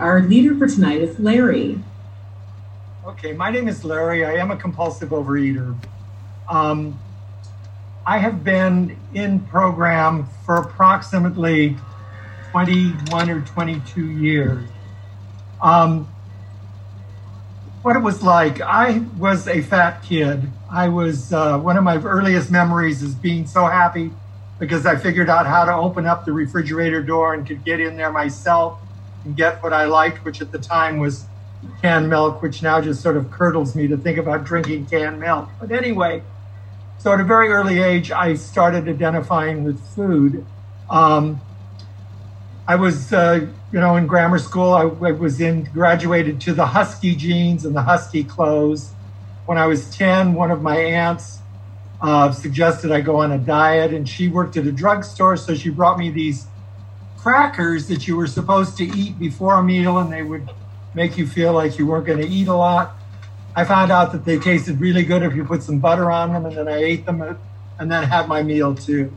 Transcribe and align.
Our 0.00 0.22
leader 0.22 0.56
for 0.56 0.66
tonight 0.66 1.02
is 1.02 1.18
Larry. 1.18 1.78
Okay, 3.04 3.34
my 3.34 3.50
name 3.50 3.68
is 3.68 3.84
Larry. 3.84 4.24
I 4.24 4.36
am 4.36 4.50
a 4.50 4.56
compulsive 4.56 5.10
overeater. 5.10 5.76
Um, 6.48 6.98
I 8.06 8.16
have 8.16 8.42
been 8.42 8.96
in 9.12 9.40
program 9.40 10.26
for 10.46 10.56
approximately 10.56 11.76
21 12.50 13.28
or 13.28 13.42
22 13.42 14.10
years. 14.12 14.66
Um, 15.60 16.08
what 17.82 17.94
it 17.94 18.00
was 18.00 18.22
like, 18.22 18.62
I 18.62 19.00
was 19.18 19.48
a 19.48 19.60
fat 19.60 20.02
kid. 20.02 20.48
I 20.70 20.88
was, 20.88 21.30
uh, 21.30 21.58
one 21.58 21.76
of 21.76 21.84
my 21.84 21.98
earliest 21.98 22.50
memories 22.50 23.02
is 23.02 23.14
being 23.14 23.46
so 23.46 23.66
happy 23.66 24.12
because 24.58 24.86
I 24.86 24.96
figured 24.96 25.28
out 25.28 25.44
how 25.44 25.66
to 25.66 25.74
open 25.74 26.06
up 26.06 26.24
the 26.24 26.32
refrigerator 26.32 27.02
door 27.02 27.34
and 27.34 27.46
could 27.46 27.66
get 27.66 27.80
in 27.80 27.98
there 27.98 28.10
myself 28.10 28.80
and 29.24 29.36
get 29.36 29.62
what 29.62 29.72
I 29.72 29.84
liked, 29.84 30.24
which 30.24 30.40
at 30.40 30.52
the 30.52 30.58
time 30.58 30.98
was 30.98 31.26
canned 31.82 32.08
milk, 32.08 32.42
which 32.42 32.62
now 32.62 32.80
just 32.80 33.02
sort 33.02 33.16
of 33.16 33.30
curdles 33.30 33.74
me 33.74 33.86
to 33.88 33.96
think 33.96 34.18
about 34.18 34.44
drinking 34.44 34.86
canned 34.86 35.20
milk. 35.20 35.48
But 35.60 35.72
anyway, 35.72 36.22
so 36.98 37.12
at 37.12 37.20
a 37.20 37.24
very 37.24 37.48
early 37.48 37.80
age, 37.80 38.10
I 38.10 38.34
started 38.34 38.88
identifying 38.88 39.64
with 39.64 39.80
food. 39.94 40.44
Um, 40.88 41.40
I 42.66 42.76
was, 42.76 43.12
uh, 43.12 43.46
you 43.72 43.80
know, 43.80 43.96
in 43.96 44.06
grammar 44.06 44.38
school. 44.38 44.72
I, 44.72 44.82
I, 44.82 45.12
was 45.12 45.40
in 45.40 45.64
graduated 45.64 46.40
to 46.42 46.52
the 46.52 46.66
husky 46.66 47.14
jeans 47.14 47.64
and 47.64 47.74
the 47.74 47.82
husky 47.82 48.22
clothes. 48.22 48.92
When 49.46 49.58
I 49.58 49.66
was 49.66 49.96
ten, 49.96 50.34
one 50.34 50.50
of 50.50 50.62
my 50.62 50.76
aunts 50.76 51.38
uh, 52.00 52.32
suggested 52.32 52.92
I 52.92 53.00
go 53.00 53.16
on 53.16 53.32
a 53.32 53.38
diet, 53.38 53.92
and 53.92 54.08
she 54.08 54.28
worked 54.28 54.56
at 54.56 54.66
a 54.66 54.72
drugstore, 54.72 55.36
so 55.36 55.54
she 55.54 55.70
brought 55.70 55.98
me 55.98 56.10
these 56.10 56.46
crackers 57.22 57.88
that 57.88 58.08
you 58.08 58.16
were 58.16 58.26
supposed 58.26 58.76
to 58.78 58.84
eat 58.84 59.18
before 59.18 59.54
a 59.54 59.62
meal, 59.62 59.98
and 59.98 60.12
they 60.12 60.22
would 60.22 60.48
make 60.94 61.18
you 61.18 61.26
feel 61.26 61.52
like 61.52 61.78
you 61.78 61.86
weren't 61.86 62.06
going 62.06 62.18
to 62.18 62.26
eat 62.26 62.48
a 62.48 62.54
lot. 62.54 62.94
I 63.54 63.64
found 63.64 63.92
out 63.92 64.12
that 64.12 64.24
they 64.24 64.38
tasted 64.38 64.80
really 64.80 65.04
good 65.04 65.22
if 65.22 65.34
you 65.34 65.44
put 65.44 65.62
some 65.62 65.80
butter 65.80 66.10
on 66.10 66.32
them, 66.32 66.46
and 66.46 66.56
then 66.56 66.68
I 66.68 66.78
ate 66.78 67.04
them 67.04 67.20
and 67.78 67.90
then 67.90 68.04
had 68.04 68.26
my 68.26 68.42
meal 68.42 68.74
too. 68.74 69.12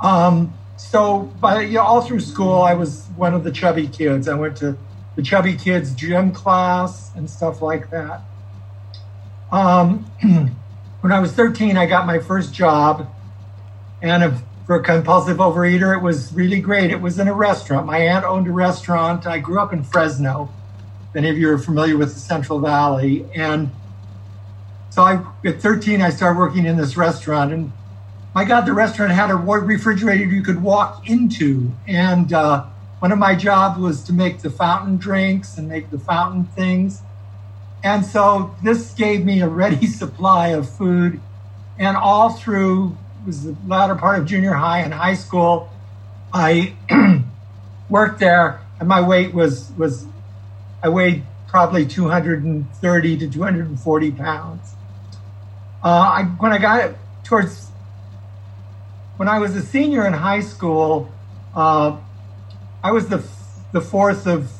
Um, 0.00 0.54
so, 0.76 1.32
you 1.42 1.74
know, 1.74 1.82
all 1.82 2.00
through 2.00 2.20
school, 2.20 2.62
I 2.62 2.74
was 2.74 3.06
one 3.16 3.32
of 3.32 3.44
the 3.44 3.52
chubby 3.52 3.86
kids. 3.86 4.28
I 4.28 4.34
went 4.34 4.56
to 4.58 4.76
the 5.14 5.22
chubby 5.22 5.54
kids 5.54 5.94
gym 5.94 6.32
class 6.32 7.14
and 7.14 7.30
stuff 7.30 7.62
like 7.62 7.90
that. 7.90 8.22
Um, 9.52 10.04
when 11.00 11.12
I 11.12 11.20
was 11.20 11.32
13, 11.32 11.76
I 11.76 11.86
got 11.86 12.06
my 12.06 12.18
first 12.18 12.52
job, 12.52 13.08
and 14.02 14.34
for 14.66 14.76
a 14.76 14.82
compulsive 14.82 15.38
overeater, 15.38 15.96
it 15.96 16.02
was 16.02 16.32
really 16.32 16.60
great. 16.60 16.90
It 16.90 17.00
was 17.00 17.18
in 17.18 17.28
a 17.28 17.34
restaurant. 17.34 17.86
My 17.86 17.98
aunt 17.98 18.24
owned 18.24 18.46
a 18.48 18.52
restaurant. 18.52 19.26
I 19.26 19.38
grew 19.38 19.60
up 19.60 19.72
in 19.72 19.82
Fresno 19.82 20.50
Many 21.14 21.30
of 21.30 21.38
you 21.38 21.48
are 21.50 21.58
familiar 21.58 21.96
with 21.96 22.12
the 22.12 22.18
Central 22.18 22.58
Valley. 22.58 23.24
And 23.36 23.70
so 24.90 25.02
I, 25.02 25.24
at 25.44 25.60
13, 25.60 26.02
I 26.02 26.10
started 26.10 26.36
working 26.36 26.66
in 26.66 26.76
this 26.76 26.96
restaurant. 26.96 27.52
And 27.52 27.70
my 28.34 28.44
God, 28.44 28.66
the 28.66 28.72
restaurant 28.72 29.12
had 29.12 29.30
a 29.30 29.36
refrigerator 29.36 30.24
you 30.24 30.42
could 30.42 30.60
walk 30.60 31.08
into. 31.08 31.70
And 31.86 32.32
uh, 32.32 32.64
one 32.98 33.12
of 33.12 33.18
my 33.20 33.36
jobs 33.36 33.78
was 33.78 34.02
to 34.04 34.12
make 34.12 34.40
the 34.40 34.50
fountain 34.50 34.96
drinks 34.96 35.56
and 35.56 35.68
make 35.68 35.92
the 35.92 36.00
fountain 36.00 36.46
things. 36.46 37.00
And 37.84 38.04
so 38.04 38.56
this 38.64 38.92
gave 38.92 39.24
me 39.24 39.40
a 39.40 39.48
ready 39.48 39.86
supply 40.02 40.48
of 40.48 40.68
food. 40.68 41.20
And 41.78 41.96
all 41.96 42.30
through 42.30 42.96
was 43.26 43.44
the 43.44 43.56
latter 43.66 43.94
part 43.94 44.18
of 44.18 44.26
junior 44.26 44.52
high 44.52 44.80
and 44.80 44.92
high 44.92 45.14
school, 45.14 45.70
I 46.32 46.74
worked 47.88 48.20
there, 48.20 48.60
and 48.78 48.88
my 48.88 49.00
weight 49.00 49.32
was 49.32 49.70
was 49.76 50.06
I 50.82 50.88
weighed 50.88 51.24
probably 51.54 51.86
230 51.86 53.16
to 53.18 53.30
240 53.30 54.10
pounds. 54.10 54.74
Uh, 55.84 55.88
I, 55.88 56.24
when 56.24 56.50
I 56.50 56.58
got 56.58 56.94
towards, 57.22 57.68
when 59.18 59.28
I 59.28 59.38
was 59.38 59.54
a 59.54 59.62
senior 59.62 60.04
in 60.04 60.14
high 60.14 60.40
school, 60.40 61.12
uh, 61.54 61.96
I 62.82 62.90
was 62.90 63.08
the, 63.08 63.24
the 63.72 63.80
fourth 63.80 64.26
of, 64.26 64.50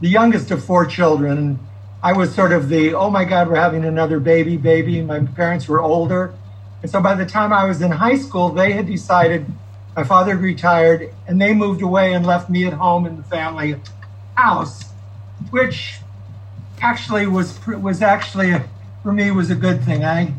the 0.00 0.08
youngest 0.08 0.50
of 0.52 0.64
four 0.64 0.86
children. 0.86 1.58
I 2.02 2.12
was 2.12 2.34
sort 2.34 2.52
of 2.52 2.68
the, 2.68 2.94
oh 2.94 3.10
my 3.10 3.24
God, 3.24 3.48
we're 3.48 3.56
having 3.56 3.84
another 3.84 4.20
baby, 4.20 4.56
baby. 4.56 5.02
My 5.02 5.20
parents 5.20 5.66
were 5.66 5.80
older. 5.80 6.32
And 6.86 6.90
so 6.92 7.00
by 7.00 7.16
the 7.16 7.26
time 7.26 7.52
I 7.52 7.64
was 7.64 7.82
in 7.82 7.90
high 7.90 8.14
school, 8.14 8.50
they 8.50 8.70
had 8.70 8.86
decided, 8.86 9.44
my 9.96 10.04
father 10.04 10.36
retired, 10.36 11.12
and 11.26 11.42
they 11.42 11.52
moved 11.52 11.82
away 11.82 12.14
and 12.14 12.24
left 12.24 12.48
me 12.48 12.64
at 12.64 12.74
home 12.74 13.06
in 13.06 13.16
the 13.16 13.24
family 13.24 13.74
house 14.36 14.84
which 15.50 15.98
actually 16.80 17.26
was 17.26 17.58
was 17.66 18.02
actually 18.02 18.54
for 19.02 19.12
me 19.12 19.32
was 19.32 19.50
a 19.50 19.56
good 19.56 19.82
thing. 19.82 20.04
I 20.04 20.32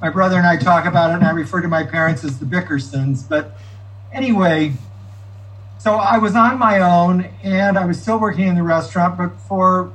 my 0.00 0.08
brother 0.10 0.36
and 0.36 0.46
I 0.46 0.56
talk 0.56 0.86
about 0.86 1.10
it, 1.10 1.14
and 1.14 1.24
I 1.24 1.30
refer 1.30 1.60
to 1.62 1.68
my 1.68 1.82
parents 1.82 2.22
as 2.22 2.38
the 2.38 2.46
Bickersons. 2.46 3.28
But 3.28 3.58
anyway, 4.12 4.74
so 5.80 5.94
I 5.94 6.18
was 6.18 6.36
on 6.36 6.60
my 6.60 6.78
own, 6.78 7.28
and 7.42 7.76
I 7.76 7.84
was 7.86 8.00
still 8.00 8.20
working 8.20 8.46
in 8.46 8.54
the 8.54 8.62
restaurant. 8.62 9.18
But 9.18 9.32
for 9.48 9.92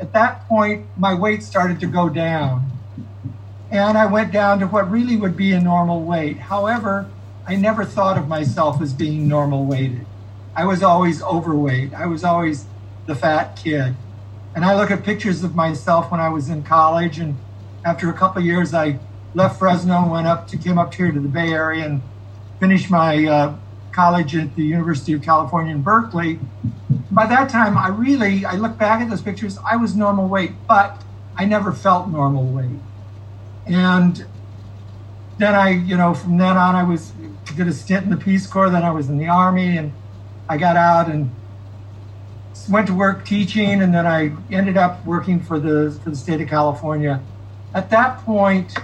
at 0.00 0.12
that 0.12 0.48
point, 0.48 0.86
my 0.96 1.14
weight 1.14 1.44
started 1.44 1.78
to 1.80 1.86
go 1.86 2.08
down, 2.08 2.72
and 3.74 3.98
I 3.98 4.06
went 4.06 4.30
down 4.30 4.60
to 4.60 4.68
what 4.68 4.88
really 4.88 5.16
would 5.16 5.36
be 5.36 5.52
a 5.52 5.60
normal 5.60 6.04
weight. 6.04 6.38
However, 6.38 7.10
I 7.44 7.56
never 7.56 7.84
thought 7.84 8.16
of 8.16 8.28
myself 8.28 8.80
as 8.80 8.92
being 8.92 9.26
normal 9.26 9.66
weighted. 9.66 10.06
I 10.54 10.64
was 10.64 10.80
always 10.84 11.20
overweight. 11.24 11.92
I 11.92 12.06
was 12.06 12.22
always 12.22 12.66
the 13.06 13.16
fat 13.16 13.56
kid. 13.56 13.96
And 14.54 14.64
I 14.64 14.76
look 14.76 14.92
at 14.92 15.02
pictures 15.02 15.42
of 15.42 15.56
myself 15.56 16.12
when 16.12 16.20
I 16.20 16.28
was 16.28 16.48
in 16.48 16.62
college, 16.62 17.18
and 17.18 17.36
after 17.84 18.08
a 18.08 18.12
couple 18.12 18.40
years, 18.42 18.72
I 18.72 19.00
left 19.34 19.58
Fresno 19.58 20.02
and 20.02 20.10
went 20.12 20.28
up 20.28 20.46
to 20.48 20.56
came 20.56 20.78
up 20.78 20.94
here 20.94 21.10
to 21.10 21.18
the 21.18 21.28
Bay 21.28 21.52
Area 21.52 21.84
and 21.84 22.00
finished 22.60 22.88
my 22.88 23.26
uh, 23.26 23.56
college 23.90 24.36
at 24.36 24.54
the 24.54 24.62
University 24.62 25.14
of 25.14 25.22
California 25.22 25.74
in 25.74 25.82
Berkeley. 25.82 26.38
By 27.10 27.26
that 27.26 27.50
time, 27.50 27.76
I 27.76 27.88
really 27.88 28.44
I 28.44 28.54
look 28.54 28.78
back 28.78 29.00
at 29.00 29.10
those 29.10 29.22
pictures. 29.22 29.58
I 29.68 29.74
was 29.74 29.96
normal 29.96 30.28
weight, 30.28 30.52
but 30.68 31.02
I 31.36 31.44
never 31.44 31.72
felt 31.72 32.08
normal 32.08 32.46
weight. 32.46 32.78
And 33.66 34.26
then 35.38 35.54
I, 35.54 35.70
you 35.70 35.96
know, 35.96 36.14
from 36.14 36.38
then 36.38 36.56
on, 36.56 36.74
I 36.74 36.84
was 36.84 37.12
did 37.56 37.68
a 37.68 37.72
stint 37.72 38.04
in 38.04 38.10
the 38.10 38.16
Peace 38.16 38.46
Corps. 38.46 38.70
Then 38.70 38.82
I 38.82 38.90
was 38.90 39.08
in 39.08 39.18
the 39.18 39.28
Army, 39.28 39.76
and 39.76 39.92
I 40.48 40.56
got 40.56 40.76
out 40.76 41.08
and 41.08 41.30
went 42.68 42.86
to 42.88 42.94
work 42.94 43.24
teaching, 43.24 43.82
and 43.82 43.94
then 43.94 44.06
I 44.06 44.32
ended 44.50 44.76
up 44.76 45.04
working 45.06 45.40
for 45.40 45.58
the 45.58 45.98
for 46.02 46.10
the 46.10 46.16
state 46.16 46.40
of 46.40 46.48
California. 46.48 47.20
At 47.74 47.90
that 47.90 48.24
point, 48.24 48.74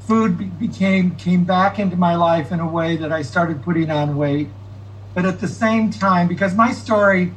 food 0.00 0.58
became 0.58 1.16
came 1.16 1.44
back 1.44 1.78
into 1.78 1.96
my 1.96 2.16
life 2.16 2.52
in 2.52 2.60
a 2.60 2.68
way 2.68 2.96
that 2.96 3.12
I 3.12 3.22
started 3.22 3.62
putting 3.62 3.90
on 3.90 4.16
weight. 4.16 4.48
But 5.14 5.26
at 5.26 5.40
the 5.40 5.48
same 5.48 5.90
time, 5.90 6.28
because 6.28 6.54
my 6.54 6.72
story 6.72 7.32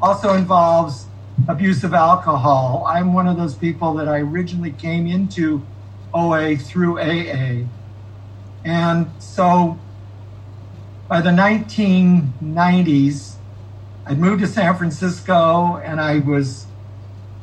also 0.00 0.34
involves 0.34 1.06
abuse 1.48 1.84
of 1.84 1.94
alcohol, 1.94 2.84
I'm 2.88 3.12
one 3.12 3.28
of 3.28 3.36
those 3.36 3.54
people 3.54 3.94
that 3.94 4.08
I 4.08 4.18
originally 4.18 4.72
came 4.72 5.06
into 5.06 5.66
OA 6.12 6.56
through 6.56 6.98
AA. 6.98 7.66
And 8.64 9.12
so 9.18 9.78
by 11.08 11.20
the 11.20 11.30
1990s, 11.30 13.36
I'd 14.06 14.18
moved 14.18 14.42
to 14.42 14.46
San 14.46 14.76
Francisco 14.76 15.76
and 15.76 16.00
I 16.00 16.18
was 16.18 16.66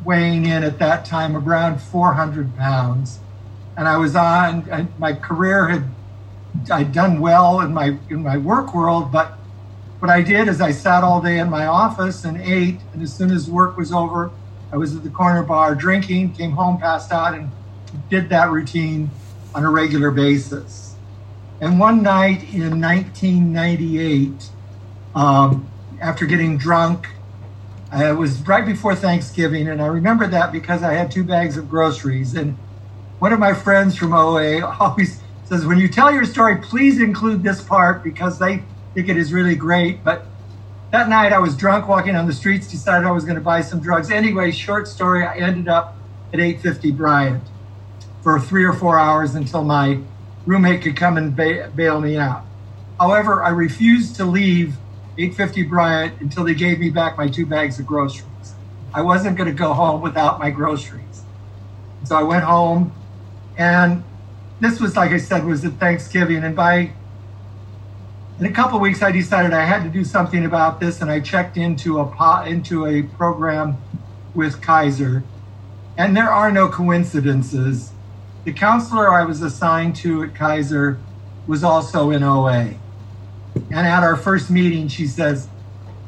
weighing 0.04 0.46
in 0.46 0.64
at 0.64 0.80
that 0.80 1.06
time 1.06 1.36
around 1.36 1.82
400 1.82 2.56
pounds. 2.56 3.20
And 3.76 3.88
I 3.88 3.98
was 3.98 4.16
on, 4.16 4.72
I, 4.72 4.88
my 4.98 5.14
career 5.14 5.68
had, 5.68 5.96
I'd 6.72 6.92
done 6.92 7.20
well 7.20 7.60
in 7.62 7.74
my, 7.74 8.00
in 8.10 8.24
my 8.24 8.38
work 8.38 8.74
world, 8.74 9.12
but 9.12 9.34
what 10.00 10.12
I 10.12 10.22
did 10.22 10.48
is 10.48 10.62
I 10.62 10.72
sat 10.72 11.04
all 11.04 11.22
day 11.22 11.40
in 11.40 11.50
my 11.50 11.66
office 11.66 12.24
and 12.24 12.40
ate. 12.40 12.84
And 12.94 13.02
as 13.02 13.16
soon 13.16 13.32
as 13.32 13.50
work 13.50 13.78
was 13.78 13.92
over, 13.92 14.38
I 14.72 14.78
was 14.78 14.96
at 14.96 15.04
the 15.04 15.10
corner 15.10 15.44
bar 15.44 15.76
drinking, 15.76 16.34
came 16.34 16.52
home, 16.52 16.80
passed 16.80 17.12
out, 17.12 17.34
and 17.34 17.54
did 18.10 18.30
that 18.30 18.50
routine 18.50 19.10
on 19.54 19.64
a 19.64 19.70
regular 19.70 20.12
basis. 20.12 20.96
And 21.60 21.80
one 21.80 22.04
night 22.04 22.54
in 22.54 22.80
1998, 22.80 24.50
um, 25.16 25.68
after 26.00 26.26
getting 26.26 26.58
drunk. 26.58 27.08
Uh, 27.94 28.06
it 28.06 28.18
was 28.18 28.46
right 28.48 28.66
before 28.66 28.96
Thanksgiving, 28.96 29.68
and 29.68 29.82
I 29.82 29.88
remember 29.88 30.28
that 30.28 30.52
because 30.52 30.84
I 30.84 30.94
had 30.94 31.10
two 31.10 31.24
bags 31.24 31.58
of 31.58 31.70
groceries. 31.70 32.36
And 32.36 32.58
one 33.20 33.34
of 33.34 33.40
my 33.40 33.54
friends 33.54 33.96
from 33.96 34.14
OA 34.14 34.64
always 34.80 35.22
says, 35.46 35.66
When 35.66 35.80
you 35.80 35.88
tell 35.88 36.14
your 36.14 36.26
story, 36.26 36.58
please 36.58 37.02
include 37.02 37.44
this 37.44 37.62
part 37.62 38.04
because 38.04 38.40
they 38.40 38.64
think 38.94 39.10
it 39.10 39.18
is 39.18 39.34
really 39.34 39.56
great. 39.56 40.04
But 40.04 40.26
that 40.92 41.10
night 41.10 41.34
I 41.34 41.40
was 41.40 41.56
drunk 41.56 41.88
walking 41.88 42.16
on 42.16 42.28
the 42.28 42.34
streets, 42.34 42.70
decided 42.70 43.08
I 43.08 43.12
was 43.12 43.24
going 43.24 43.36
to 43.36 43.42
buy 43.42 43.62
some 43.62 43.80
drugs. 43.80 44.12
Anyway, 44.12 44.52
short 44.52 44.88
story, 44.88 45.26
I 45.26 45.38
ended 45.38 45.68
up 45.68 45.96
at 46.34 46.40
850 46.40 46.92
Bryant 46.92 47.44
for 48.22 48.40
three 48.40 48.66
or 48.66 48.74
four 48.74 49.00
hours 49.00 49.36
until 49.36 49.64
my 49.64 50.04
roommate 50.46 50.82
could 50.82 50.96
come 50.96 51.18
and 51.18 51.36
ba- 51.36 51.72
bail 51.76 52.02
me 52.02 52.18
out. 52.18 52.46
However, 53.00 53.44
I 53.44 53.50
refused 53.50 54.16
to 54.18 54.26
leave 54.26 54.80
850 55.18 55.64
Bryant 55.64 56.22
until 56.22 56.44
they 56.44 56.56
gave 56.56 56.80
me 56.80 56.90
back 56.90 57.18
my 57.18 57.28
two 57.30 57.46
bags 57.46 57.80
of 57.80 57.86
groceries. 57.86 58.56
I 58.94 59.02
wasn't 59.02 59.38
going 59.38 59.50
to 59.50 59.56
go 59.56 59.74
home 59.74 60.02
without 60.02 60.40
my 60.40 60.50
groceries. 60.50 61.26
So 62.04 62.16
I 62.16 62.24
went 62.24 62.44
home 62.44 62.94
and 63.58 64.06
this 64.60 64.80
was, 64.80 64.96
like 64.96 65.12
I 65.12 65.18
said, 65.18 65.46
was 65.46 65.66
at 65.66 65.74
Thanksgiving. 65.74 66.44
And 66.44 66.56
by 66.56 66.96
in 68.40 68.46
a 68.46 68.52
couple 68.52 68.80
weeks, 68.80 69.02
I 69.02 69.12
decided 69.12 69.54
I 69.54 69.66
had 69.66 69.84
to 69.84 69.90
do 69.90 70.04
something 70.04 70.46
about 70.46 70.80
this. 70.80 71.02
And 71.02 71.12
I 71.12 71.20
checked 71.22 71.58
into 71.58 72.00
a, 72.00 72.44
into 72.48 72.86
a 72.86 73.04
program 73.04 73.80
with 74.34 74.62
Kaiser. 74.62 75.24
And 75.98 76.16
there 76.16 76.32
are 76.32 76.52
no 76.52 76.70
coincidences. 76.70 77.97
The 78.48 78.54
counselor 78.54 79.12
I 79.12 79.26
was 79.26 79.42
assigned 79.42 79.98
to 79.98 80.24
at 80.24 80.34
Kaiser 80.34 81.00
was 81.48 81.66
also 81.66 82.12
in 82.12 82.24
OA. 82.24 82.76
And 83.56 83.74
at 83.74 84.04
our 84.04 84.16
first 84.16 84.50
meeting, 84.50 84.88
she 84.88 85.06
says, 85.06 85.50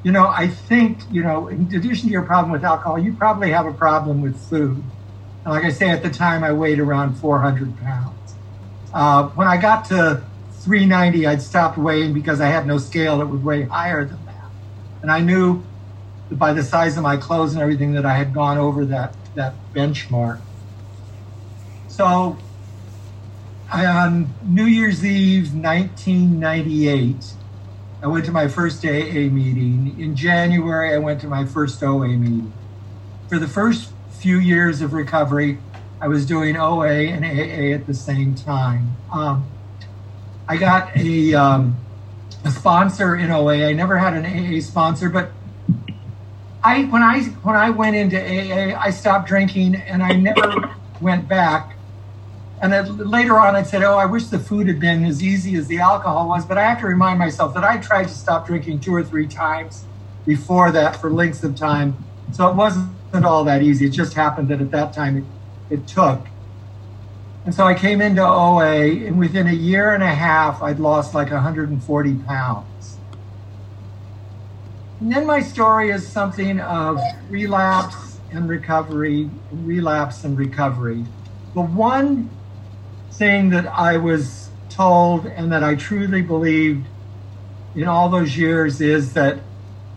You 0.06 0.14
know, 0.14 0.30
I 0.30 0.48
think, 0.48 1.02
you 1.12 1.22
know, 1.22 1.50
in 1.50 1.64
addition 1.64 2.08
to 2.08 2.14
your 2.14 2.22
problem 2.22 2.54
with 2.54 2.64
alcohol, 2.64 2.98
you 2.98 3.12
probably 3.12 3.52
have 3.52 3.66
a 3.66 3.74
problem 3.74 4.22
with 4.22 4.42
food. 4.42 4.82
And 5.44 5.54
like 5.54 5.66
I 5.66 5.70
say, 5.70 5.90
at 5.90 6.02
the 6.02 6.10
time, 6.10 6.46
I 6.46 6.54
weighed 6.54 6.80
around 6.80 7.16
400 7.16 7.78
pounds. 7.78 8.36
Uh, 8.94 9.28
when 9.36 9.50
I 9.50 9.58
got 9.58 9.84
to 9.90 10.24
390, 10.64 11.28
I'd 11.28 11.42
stopped 11.42 11.78
weighing 11.78 12.14
because 12.14 12.40
I 12.40 12.48
had 12.48 12.66
no 12.66 12.78
scale 12.78 13.18
that 13.18 13.26
would 13.26 13.44
weigh 13.44 13.64
higher 13.64 14.06
than 14.06 14.24
that. 14.24 14.52
And 15.02 15.12
I 15.12 15.20
knew 15.20 15.66
by 16.32 16.54
the 16.54 16.64
size 16.64 16.96
of 16.96 17.04
my 17.04 17.18
clothes 17.18 17.52
and 17.52 17.62
everything 17.62 17.92
that 17.96 18.06
I 18.06 18.14
had 18.14 18.34
gone 18.34 18.58
over 18.58 18.86
that, 18.86 19.18
that 19.36 19.56
benchmark. 19.76 20.40
So 22.00 22.38
on 23.74 24.34
New 24.42 24.64
Year's 24.64 25.04
Eve, 25.04 25.54
1998, 25.54 27.34
I 28.02 28.08
went 28.08 28.24
to 28.24 28.32
my 28.32 28.48
first 28.48 28.86
AA 28.86 29.28
meeting. 29.28 30.00
In 30.00 30.16
January, 30.16 30.94
I 30.96 30.98
went 30.98 31.20
to 31.20 31.28
my 31.28 31.44
first 31.44 31.84
OA 31.84 32.08
meeting. 32.08 32.54
For 33.28 33.38
the 33.38 33.50
first 33.50 33.92
few 34.12 34.38
years 34.40 34.82
of 34.82 34.94
recovery, 34.94 35.58
I 36.00 36.08
was 36.08 36.26
doing 36.26 36.56
OA 36.56 36.88
and 36.88 37.26
AA 37.26 37.76
at 37.76 37.86
the 37.86 37.94
same 37.94 38.34
time. 38.34 38.96
Um, 39.12 39.52
I 40.48 40.56
got 40.56 40.96
a, 40.96 41.34
um, 41.34 41.76
a 42.46 42.52
sponsor 42.52 43.14
in 43.18 43.30
OA. 43.30 43.68
I 43.68 43.74
never 43.74 43.98
had 43.98 44.14
an 44.14 44.26
AA 44.26 44.62
sponsor, 44.62 45.10
but 45.10 45.34
I 46.64 46.84
when 46.84 47.04
I 47.04 47.24
when 47.44 47.58
I 47.58 47.72
went 47.72 47.98
into 47.98 48.18
AA, 48.18 48.80
I 48.80 48.90
stopped 48.90 49.28
drinking 49.28 49.76
and 49.76 50.02
I 50.02 50.14
never 50.14 50.74
went 51.02 51.28
back 51.28 51.76
and 52.62 52.74
then 52.74 52.98
later 52.98 53.40
on, 53.40 53.56
I 53.56 53.64
said, 53.64 53.84
"Oh, 53.84 53.98
I 53.98 54.06
wish 54.06 54.28
the 54.28 54.40
food 54.40 54.68
had 54.68 54.80
been 54.80 55.06
as 55.06 55.24
easy 55.24 55.56
as 55.56 55.68
the 55.68 55.80
alcohol 55.80 56.28
was." 56.28 56.46
But 56.46 56.58
I 56.58 56.64
have 56.64 56.80
to 56.82 56.88
remind 56.88 57.20
myself 57.20 57.54
that 57.54 57.64
I 57.64 57.78
tried 57.78 58.08
to 58.10 58.14
stop 58.14 58.46
drinking 58.48 58.82
two 58.82 58.94
or 58.94 59.04
three 59.04 59.28
times 59.28 59.88
before 60.26 60.72
that 60.72 60.96
for 60.96 61.10
lengths 61.12 61.44
of 61.44 61.56
time, 61.56 62.06
so 62.32 62.48
it 62.50 62.56
wasn't 62.56 63.26
all 63.26 63.44
that 63.46 63.64
easy. 63.64 63.86
It 63.86 63.92
just 63.92 64.14
happened 64.14 64.50
that 64.50 64.62
at 64.62 64.72
that 64.72 64.94
time 64.94 65.18
it, 65.18 65.26
it 65.76 65.88
took. 65.88 66.28
And 67.46 67.56
so 67.56 67.66
I 67.66 67.74
came 67.74 68.02
into 68.02 68.22
OA, 68.22 69.08
and 69.08 69.18
within 69.18 69.48
a 69.48 69.54
year 69.54 69.94
and 69.94 70.04
a 70.04 70.14
half, 70.14 70.62
I'd 70.62 70.80
lost 70.80 71.16
like 71.16 71.32
140 71.32 72.16
pounds. 72.28 73.00
And 75.00 75.12
then 75.12 75.26
my 75.26 75.40
story 75.40 75.90
is 75.90 76.12
something 76.12 76.60
of 76.60 77.00
relapse 77.30 78.20
and 78.30 78.50
recovery, 78.50 79.32
relapse 79.50 80.24
and 80.24 80.38
recovery. 80.38 81.08
The 81.56 81.62
one 81.62 82.39
thing 83.12 83.50
that 83.50 83.68
I 83.68 83.98
was 83.98 84.50
told 84.70 85.26
and 85.26 85.52
that 85.52 85.64
I 85.64 85.76
truly 85.76 86.22
believed 86.22 86.88
in 87.76 87.88
all 87.88 88.10
those 88.10 88.38
years 88.38 88.82
is 88.82 89.14
that 89.14 89.40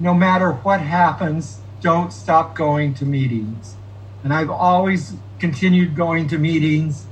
no 0.00 0.14
matter 0.14 0.53
what 0.53 0.81
happens, 0.81 1.61
don't 1.81 2.12
stop 2.12 2.55
going 2.55 2.94
to 2.94 3.05
meetings. 3.05 3.76
And 4.25 4.32
I've 4.32 4.50
always 4.50 5.14
continued 5.38 5.97
going 5.97 6.29
to 6.29 6.38
meetings. 6.38 7.06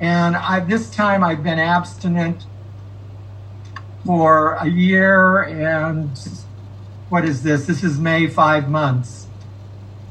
And 0.00 0.36
I, 0.36 0.60
this 0.60 0.90
time 0.90 1.22
I've 1.22 1.42
been 1.42 1.58
abstinent 1.58 2.44
for 4.04 4.54
a 4.54 4.68
year 4.68 5.42
and 5.42 6.10
what 7.08 7.24
is 7.24 7.42
this? 7.42 7.66
This 7.66 7.84
is 7.84 7.98
May, 7.98 8.26
five 8.26 8.68
months. 8.70 9.26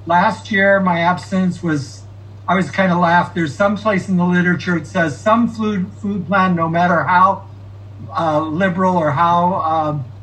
Last 0.06 0.52
year, 0.52 0.80
my 0.80 1.00
abstinence 1.00 1.64
was 1.64 2.01
I 2.48 2.56
was 2.56 2.72
kind 2.72 2.92
of 2.92 3.00
laughed. 3.00 3.36
There's 3.36 3.56
some 3.56 3.78
place 3.78 4.10
in 4.10 4.18
the 4.18 4.26
literature 4.26 4.78
it 4.78 4.88
says 4.88 5.22
some 5.22 5.48
food 5.48 5.94
food 6.02 6.28
plan, 6.28 6.56
no 6.56 6.70
matter 6.70 7.04
how 7.06 7.48
uh, 8.18 8.42
liberal 8.42 8.98
or 8.98 9.12
how 9.12 9.62
um, 9.62 10.14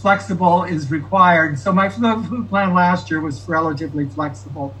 flexible, 0.00 0.64
is 0.64 0.90
required. 0.90 1.58
So 1.58 1.72
my 1.72 1.88
food 1.90 2.48
plan 2.48 2.74
last 2.74 3.10
year 3.10 3.20
was 3.20 3.44
relatively 3.48 4.08
flexible. 4.08 4.80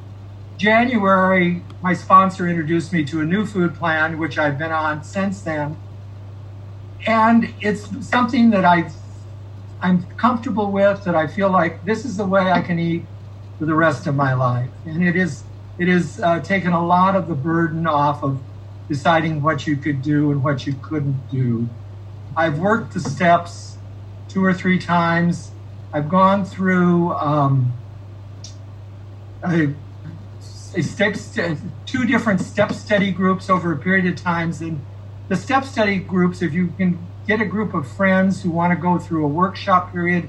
January, 0.58 1.66
my 1.82 1.94
sponsor 1.94 2.48
introduced 2.48 2.92
me 2.92 3.04
to 3.06 3.20
a 3.20 3.24
new 3.26 3.46
food 3.46 3.74
plan, 3.74 4.18
which 4.18 4.38
I've 4.38 4.58
been 4.58 4.72
on 4.72 5.04
since 5.04 5.42
then, 5.44 5.80
and 7.06 7.54
it's 7.60 8.08
something 8.08 8.50
that 8.50 8.64
I 8.64 8.90
I'm 9.82 10.08
comfortable 10.20 10.72
with. 10.72 11.04
That 11.04 11.16
I 11.16 11.26
feel 11.28 11.50
like 11.50 11.82
this 11.82 12.04
is 12.04 12.16
the 12.18 12.26
way 12.26 12.50
I 12.52 12.62
can 12.62 12.78
eat 12.78 13.10
for 13.58 13.66
the 13.66 13.74
rest 13.76 14.06
of 14.06 14.16
my 14.16 14.34
life, 14.34 14.72
and 14.84 15.04
it 15.04 15.16
is 15.16 15.49
it 15.80 15.88
has 15.88 16.20
uh, 16.20 16.40
taken 16.40 16.72
a 16.72 16.86
lot 16.86 17.16
of 17.16 17.26
the 17.26 17.34
burden 17.34 17.86
off 17.86 18.22
of 18.22 18.38
deciding 18.86 19.42
what 19.42 19.66
you 19.66 19.76
could 19.76 20.02
do 20.02 20.30
and 20.30 20.44
what 20.44 20.66
you 20.66 20.74
couldn't 20.74 21.26
do. 21.30 21.70
I've 22.36 22.58
worked 22.58 22.92
the 22.92 23.00
steps 23.00 23.78
two 24.28 24.44
or 24.44 24.52
three 24.52 24.78
times. 24.78 25.52
I've 25.90 26.10
gone 26.10 26.44
through 26.44 27.14
um, 27.14 27.72
a, 29.42 29.68
a 30.76 30.82
step, 30.82 31.16
two 31.86 32.04
different 32.04 32.42
step 32.42 32.72
study 32.72 33.10
groups 33.10 33.48
over 33.48 33.72
a 33.72 33.78
period 33.78 34.04
of 34.04 34.22
times. 34.22 34.60
And 34.60 34.82
the 35.28 35.36
step 35.36 35.64
study 35.64 35.98
groups, 35.98 36.42
if 36.42 36.52
you 36.52 36.68
can 36.76 37.08
get 37.26 37.40
a 37.40 37.46
group 37.46 37.72
of 37.72 37.90
friends 37.90 38.42
who 38.42 38.50
want 38.50 38.72
to 38.72 38.76
go 38.76 38.98
through 38.98 39.24
a 39.24 39.28
workshop 39.28 39.92
period, 39.92 40.28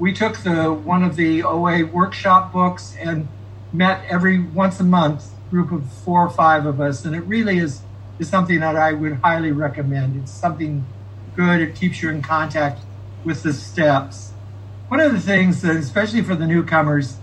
we 0.00 0.12
took 0.12 0.38
the 0.38 0.72
one 0.72 1.04
of 1.04 1.14
the 1.14 1.44
OA 1.44 1.84
workshop 1.84 2.52
books 2.52 2.96
and 3.00 3.28
met 3.72 4.04
every 4.08 4.40
once 4.40 4.80
a 4.80 4.84
month, 4.84 5.26
group 5.50 5.72
of 5.72 5.90
four 5.92 6.24
or 6.26 6.30
five 6.30 6.66
of 6.66 6.80
us, 6.80 7.04
and 7.04 7.14
it 7.14 7.20
really 7.20 7.58
is 7.58 7.82
is 8.18 8.28
something 8.28 8.60
that 8.60 8.76
I 8.76 8.92
would 8.92 9.14
highly 9.14 9.50
recommend. 9.50 10.22
It's 10.22 10.30
something 10.30 10.84
good. 11.34 11.60
It 11.60 11.74
keeps 11.74 12.02
you 12.02 12.10
in 12.10 12.20
contact 12.20 12.80
with 13.24 13.42
the 13.42 13.52
steps. 13.52 14.32
One 14.88 15.00
of 15.00 15.12
the 15.12 15.20
things 15.20 15.62
that, 15.62 15.76
especially 15.76 16.22
for 16.22 16.34
the 16.34 16.46
newcomers, 16.46 17.16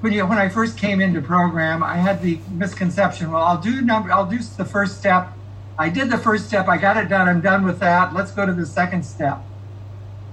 when 0.00 0.12
you 0.12 0.26
when 0.26 0.38
I 0.38 0.48
first 0.48 0.76
came 0.76 1.00
into 1.00 1.22
program, 1.22 1.82
I 1.82 1.96
had 1.96 2.22
the 2.22 2.38
misconception. 2.50 3.32
Well, 3.32 3.42
I'll 3.42 3.60
do 3.60 3.80
number. 3.80 4.12
I'll 4.12 4.26
do 4.26 4.38
the 4.38 4.64
first 4.64 4.98
step. 4.98 5.32
I 5.78 5.88
did 5.88 6.10
the 6.10 6.18
first 6.18 6.46
step. 6.46 6.68
I 6.68 6.78
got 6.78 6.96
it 6.96 7.08
done. 7.08 7.28
I'm 7.28 7.40
done 7.40 7.64
with 7.64 7.80
that. 7.80 8.14
Let's 8.14 8.30
go 8.30 8.46
to 8.46 8.52
the 8.52 8.66
second 8.66 9.04
step. 9.04 9.40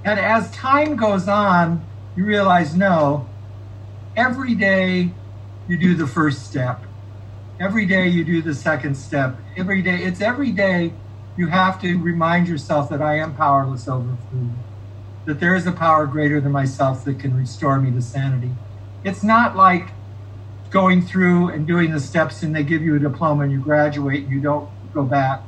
And 0.06 0.20
as 0.20 0.51
time 0.51 0.96
goes 0.96 1.27
on, 1.27 1.86
you 2.15 2.25
realize 2.25 2.75
no, 2.75 3.27
every 4.15 4.55
day 4.55 5.17
you 5.67 5.77
do 5.79 5.96
the 5.96 6.08
first 6.08 6.46
step. 6.46 6.86
Every 7.60 7.86
day 7.86 8.08
you 8.08 8.25
do 8.25 8.41
the 8.41 8.55
second 8.55 8.96
step. 8.96 9.39
Every 9.58 9.82
day, 9.82 10.03
it's 10.03 10.22
every 10.22 10.51
day 10.51 10.96
you 11.36 11.48
have 11.48 11.79
to 11.82 12.01
remind 12.01 12.48
yourself 12.48 12.89
that 12.89 13.01
I 13.01 13.17
am 13.20 13.36
powerless 13.36 13.88
over 13.88 14.17
food, 14.29 14.63
that 15.25 15.39
there 15.39 15.55
is 15.55 15.67
a 15.67 15.72
power 15.72 16.08
greater 16.08 16.41
than 16.41 16.51
myself 16.51 17.03
that 17.05 17.20
can 17.20 17.36
restore 17.36 17.79
me 17.79 17.91
to 17.91 18.01
sanity. 18.01 18.58
It's 19.03 19.24
not 19.24 19.55
like 19.55 19.89
going 20.72 21.01
through 21.01 21.50
and 21.50 21.67
doing 21.67 21.91
the 21.91 22.00
steps 22.00 22.43
and 22.43 22.55
they 22.55 22.63
give 22.63 22.82
you 22.82 22.96
a 22.96 23.00
diploma 23.00 23.43
and 23.43 23.51
you 23.51 23.62
graduate 23.62 24.24
and 24.24 24.32
you 24.32 24.41
don't 24.41 24.70
go 24.93 25.03
back. 25.05 25.48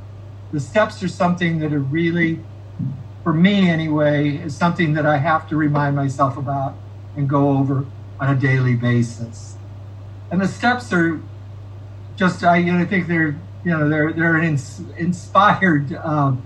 The 0.52 0.60
steps 0.60 1.04
are 1.04 1.08
something 1.10 1.60
that 1.60 1.74
are 1.74 1.80
really, 1.80 2.46
for 3.24 3.34
me 3.34 3.70
anyway, 3.70 4.38
is 4.38 4.58
something 4.58 4.94
that 4.94 5.06
I 5.06 5.18
have 5.18 5.48
to 5.50 5.58
remind 5.58 5.96
myself 5.96 6.38
about 6.38 6.80
and 7.16 7.30
go 7.30 7.58
over 7.58 7.88
on 8.20 8.36
a 8.36 8.40
daily 8.40 8.76
basis. 8.76 9.58
And 10.32 10.42
the 10.42 10.48
steps 10.48 10.92
are 10.94 11.20
just, 12.16 12.44
I, 12.44 12.58
you 12.58 12.74
know, 12.74 12.86
think 12.86 13.08
they're, 13.08 13.36
you 13.64 13.72
know, 13.72 13.90
they're, 13.90 14.14
they're 14.14 14.38
an 14.38 14.46
ins- 14.46 14.82
inspired 14.98 15.94
um, 16.04 16.44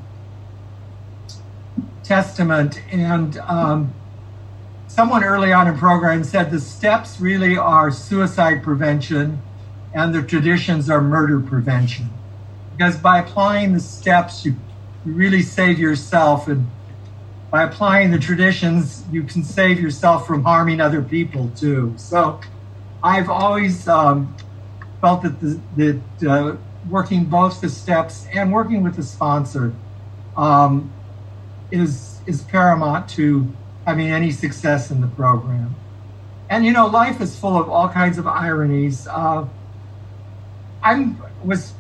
testament. 2.04 2.82
And 2.92 3.38
um, 3.40 3.94
someone 4.88 5.24
early 5.24 5.54
on 5.54 5.68
in 5.68 5.78
program 5.78 6.24
said 6.24 6.52
the 6.52 6.60
steps 6.60 7.20
really 7.20 7.58
are 7.58 7.92
suicide 7.92 8.64
prevention 8.64 9.42
and 9.94 10.14
the 10.14 10.22
traditions 10.22 10.90
are 10.90 11.02
murder 11.02 11.40
prevention. 11.40 12.10
Because 12.76 12.98
by 12.98 13.20
applying 13.20 13.74
the 13.74 13.80
steps, 13.80 14.46
you, 14.46 14.56
you 15.06 15.14
really 15.14 15.42
save 15.42 15.80
yourself 15.80 16.48
and 16.48 16.68
by 17.52 17.64
applying 17.64 18.12
the 18.12 18.20
traditions, 18.20 19.04
you 19.12 19.24
can 19.24 19.44
save 19.44 19.80
yourself 19.80 20.28
from 20.28 20.44
harming 20.44 20.82
other 20.82 21.02
people 21.02 21.50
too. 21.56 21.94
So 21.98 22.40
I've 23.04 23.30
always 23.30 23.88
um, 23.88 24.36
felt 25.02 25.24
that, 25.24 25.40
the, 25.40 25.60
that 25.78 26.30
uh, 26.30 26.58
working 26.90 27.26
both 27.26 27.62
the 27.62 27.70
steps 27.70 28.28
and 28.34 28.52
working 28.52 28.84
with 28.84 28.96
the 28.96 29.04
sponsor 29.04 29.74
um, 30.38 30.94
is, 31.72 32.20
is 32.28 32.42
paramount 32.44 33.10
to 33.12 33.52
having 33.86 34.12
any 34.12 34.32
success 34.32 34.92
in 34.92 35.02
the 35.02 35.08
program. 35.08 35.76
And 36.50 36.66
you 36.66 36.72
know, 36.72 36.88
life 36.88 37.22
is 37.22 37.38
full 37.38 37.58
of 37.58 37.70
all 37.70 37.90
kinds 37.90 38.18
of 38.18 38.28
ironies. 38.28 39.08
Uh, 39.08 39.48
I 40.82 41.14
was 41.44 41.74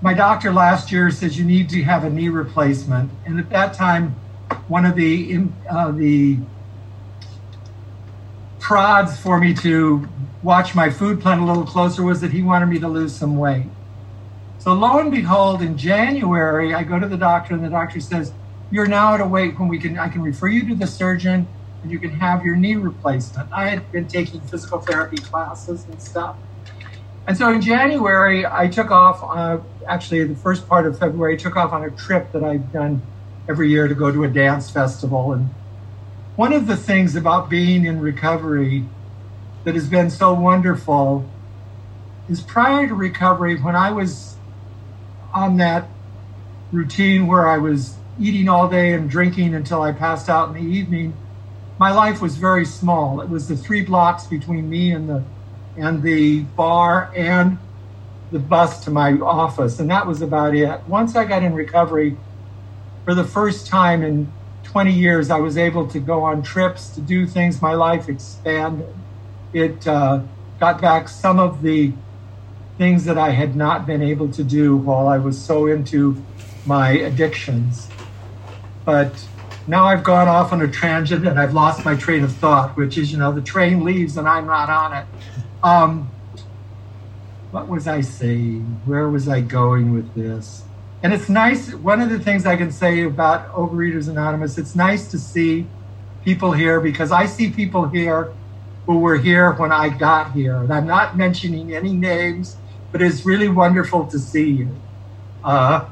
my 0.00 0.14
doctor 0.14 0.52
last 0.52 0.90
year 0.90 1.10
says 1.12 1.38
you 1.38 1.44
need 1.44 1.68
to 1.70 1.82
have 1.84 2.02
a 2.02 2.10
knee 2.10 2.28
replacement, 2.28 3.10
and 3.24 3.38
at 3.38 3.48
that 3.50 3.74
time, 3.74 4.16
one 4.68 4.84
of 4.84 4.96
the 4.96 5.40
uh, 5.70 5.90
the 5.92 6.38
prods 8.58 9.18
for 9.18 9.38
me 9.38 9.52
to 9.54 10.08
watch 10.42 10.74
my 10.74 10.88
food 10.90 11.20
plan 11.20 11.40
a 11.40 11.46
little 11.46 11.66
closer 11.66 12.02
was 12.02 12.20
that 12.20 12.30
he 12.32 12.42
wanted 12.42 12.66
me 12.66 12.78
to 12.78 12.88
lose 12.88 13.14
some 13.14 13.36
weight. 13.36 13.66
So 14.58 14.72
lo 14.72 14.98
and 14.98 15.10
behold, 15.10 15.60
in 15.62 15.76
January, 15.76 16.72
I 16.72 16.84
go 16.84 16.98
to 16.98 17.08
the 17.08 17.16
doctor, 17.16 17.54
and 17.54 17.64
the 17.64 17.68
doctor 17.70 18.00
says, 18.00 18.32
"You're 18.70 18.86
now 18.86 19.14
at 19.14 19.20
a 19.20 19.26
weight 19.26 19.58
when 19.58 19.68
we 19.68 19.78
can 19.78 19.98
I 19.98 20.08
can 20.08 20.22
refer 20.22 20.48
you 20.48 20.68
to 20.68 20.74
the 20.76 20.86
surgeon, 20.86 21.48
and 21.82 21.90
you 21.90 21.98
can 21.98 22.12
have 22.12 22.44
your 22.44 22.56
knee 22.56 22.76
replacement." 22.76 23.48
I 23.52 23.68
had 23.70 23.90
been 23.90 24.06
taking 24.06 24.40
physical 24.40 24.80
therapy 24.80 25.18
classes 25.18 25.86
and 25.88 26.00
stuff, 26.00 26.36
and 27.26 27.36
so 27.36 27.52
in 27.52 27.60
January, 27.60 28.46
I 28.46 28.68
took 28.68 28.90
off. 28.90 29.22
Uh, 29.22 29.58
actually, 29.88 30.24
the 30.24 30.36
first 30.36 30.68
part 30.68 30.86
of 30.86 30.98
February, 30.98 31.34
I 31.34 31.36
took 31.36 31.56
off 31.56 31.72
on 31.72 31.84
a 31.84 31.90
trip 31.90 32.32
that 32.32 32.44
I've 32.44 32.72
done 32.72 33.02
every 33.48 33.70
year 33.70 33.88
to 33.88 33.94
go 33.94 34.10
to 34.12 34.24
a 34.24 34.28
dance 34.28 34.70
festival. 34.70 35.32
And 35.32 35.50
one 36.36 36.52
of 36.52 36.66
the 36.66 36.76
things 36.76 37.16
about 37.16 37.50
being 37.50 37.84
in 37.84 38.00
recovery 38.00 38.84
that 39.64 39.74
has 39.74 39.88
been 39.88 40.10
so 40.10 40.32
wonderful 40.32 41.24
is 42.28 42.40
prior 42.40 42.88
to 42.88 42.94
recovery, 42.94 43.60
when 43.60 43.76
I 43.76 43.90
was 43.90 44.36
on 45.34 45.56
that 45.58 45.88
routine 46.70 47.26
where 47.26 47.46
I 47.46 47.58
was 47.58 47.96
eating 48.18 48.48
all 48.48 48.68
day 48.68 48.92
and 48.92 49.08
drinking 49.10 49.54
until 49.54 49.82
I 49.82 49.92
passed 49.92 50.28
out 50.28 50.48
in 50.48 50.54
the 50.54 50.70
evening, 50.70 51.14
my 51.78 51.90
life 51.92 52.22
was 52.22 52.36
very 52.36 52.64
small. 52.64 53.20
It 53.20 53.28
was 53.28 53.48
the 53.48 53.56
three 53.56 53.82
blocks 53.82 54.26
between 54.26 54.68
me 54.68 54.92
and 54.92 55.08
the 55.08 55.24
and 55.76 56.02
the 56.02 56.40
bar 56.40 57.10
and 57.16 57.58
the 58.30 58.38
bus 58.38 58.84
to 58.84 58.90
my 58.90 59.12
office, 59.14 59.80
and 59.80 59.90
that 59.90 60.06
was 60.06 60.20
about 60.20 60.54
it. 60.54 60.80
Once 60.86 61.16
I 61.16 61.24
got 61.24 61.42
in 61.42 61.54
recovery, 61.54 62.16
for 63.04 63.14
the 63.14 63.24
first 63.24 63.66
time 63.66 64.02
in 64.02 64.32
20 64.64 64.92
years, 64.92 65.30
I 65.30 65.38
was 65.38 65.58
able 65.58 65.86
to 65.88 65.98
go 66.00 66.22
on 66.22 66.42
trips 66.42 66.94
to 66.94 67.00
do 67.00 67.26
things. 67.26 67.60
My 67.60 67.74
life 67.74 68.08
expanded. 68.08 68.94
It 69.52 69.86
uh, 69.86 70.22
got 70.58 70.80
back 70.80 71.08
some 71.08 71.38
of 71.38 71.62
the 71.62 71.92
things 72.78 73.04
that 73.04 73.18
I 73.18 73.30
had 73.30 73.54
not 73.54 73.86
been 73.86 74.02
able 74.02 74.28
to 74.32 74.42
do 74.42 74.76
while 74.76 75.08
I 75.08 75.18
was 75.18 75.44
so 75.44 75.66
into 75.66 76.24
my 76.64 76.90
addictions. 76.90 77.88
But 78.84 79.28
now 79.66 79.86
I've 79.86 80.02
gone 80.02 80.28
off 80.28 80.52
on 80.52 80.62
a 80.62 80.68
tangent 80.68 81.26
and 81.26 81.38
I've 81.38 81.54
lost 81.54 81.84
my 81.84 81.94
train 81.94 82.24
of 82.24 82.32
thought, 82.32 82.76
which 82.76 82.96
is, 82.96 83.12
you 83.12 83.18
know, 83.18 83.32
the 83.32 83.42
train 83.42 83.84
leaves 83.84 84.16
and 84.16 84.28
I'm 84.28 84.46
not 84.46 84.70
on 84.70 84.94
it. 84.94 85.06
Um, 85.62 86.10
what 87.50 87.68
was 87.68 87.86
I 87.86 88.00
saying? 88.00 88.80
Where 88.84 89.08
was 89.08 89.28
I 89.28 89.42
going 89.42 89.92
with 89.92 90.14
this? 90.14 90.71
And 91.02 91.12
it's 91.12 91.28
nice. 91.28 91.74
One 91.74 92.00
of 92.00 92.10
the 92.10 92.18
things 92.18 92.46
I 92.46 92.56
can 92.56 92.70
say 92.70 93.02
about 93.02 93.52
Overeaters 93.52 94.08
Anonymous, 94.08 94.56
it's 94.58 94.76
nice 94.76 95.10
to 95.10 95.18
see 95.18 95.66
people 96.24 96.52
here 96.52 96.80
because 96.80 97.10
I 97.10 97.26
see 97.26 97.50
people 97.50 97.88
here 97.88 98.32
who 98.86 98.98
were 98.98 99.16
here 99.16 99.52
when 99.52 99.72
I 99.72 99.88
got 99.88 100.32
here. 100.32 100.56
And 100.56 100.72
I'm 100.72 100.86
not 100.86 101.16
mentioning 101.16 101.74
any 101.74 101.92
names 101.92 102.56
but 102.92 103.00
it's 103.00 103.24
really 103.24 103.48
wonderful 103.48 104.06
to 104.06 104.18
see 104.18 104.50
you. 104.50 104.68
Uh, 105.42 105.86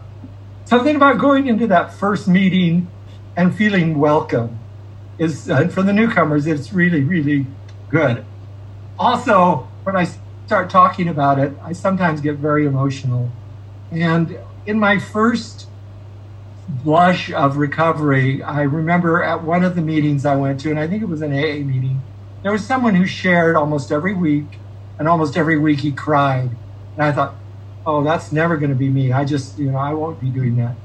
something 0.67 0.95
about 0.95 1.19
going 1.19 1.49
into 1.49 1.67
that 1.67 1.93
first 1.95 2.29
meeting 2.29 2.89
and 3.35 3.57
feeling 3.57 3.99
welcome 3.99 4.59
is 5.19 5.51
uh, 5.51 5.67
for 5.69 5.83
the 5.83 5.95
newcomers. 5.95 6.47
It's 6.47 6.73
really, 6.73 7.03
really 7.03 7.47
good. 7.89 8.25
Also, 8.99 9.69
when 9.83 9.97
I 9.97 10.07
start 10.47 10.69
talking 10.69 11.09
about 11.09 11.39
it, 11.39 11.55
I 11.63 11.73
sometimes 11.73 12.21
get 12.21 12.37
very 12.37 12.67
emotional. 12.67 13.31
And 13.91 14.39
in 14.67 14.79
my 14.79 14.99
first 14.99 15.69
blush 16.69 17.33
of 17.33 17.57
recovery, 17.57 18.43
I 18.43 18.63
remember 18.63 19.23
at 19.23 19.45
one 19.45 19.65
of 19.65 19.75
the 19.75 19.83
meetings 19.83 20.25
I 20.25 20.37
went 20.37 20.61
to, 20.61 20.71
and 20.71 20.79
I 20.79 20.87
think 20.89 21.03
it 21.03 21.09
was 21.09 21.23
an 21.23 21.33
AA 21.33 21.65
meeting, 21.65 22.05
there 22.43 22.53
was 22.53 22.67
someone 22.67 22.95
who 22.95 23.07
shared 23.07 23.57
almost 23.57 23.91
every 23.93 24.15
week, 24.15 24.63
and 24.99 25.09
almost 25.09 25.37
every 25.37 25.59
week 25.59 25.81
he 25.81 25.93
cried. 25.93 26.51
And 26.97 27.05
I 27.07 27.13
thought, 27.13 27.43
oh, 27.87 28.05
that's 28.05 28.33
never 28.33 28.57
going 28.57 28.71
to 28.71 28.77
be 28.77 28.89
me. 28.91 29.13
I 29.13 29.25
just, 29.25 29.59
you 29.59 29.71
know, 29.71 29.79
I 29.79 29.93
won't 29.95 30.21
be 30.21 30.31
doing 30.31 30.57
that. 30.57 30.77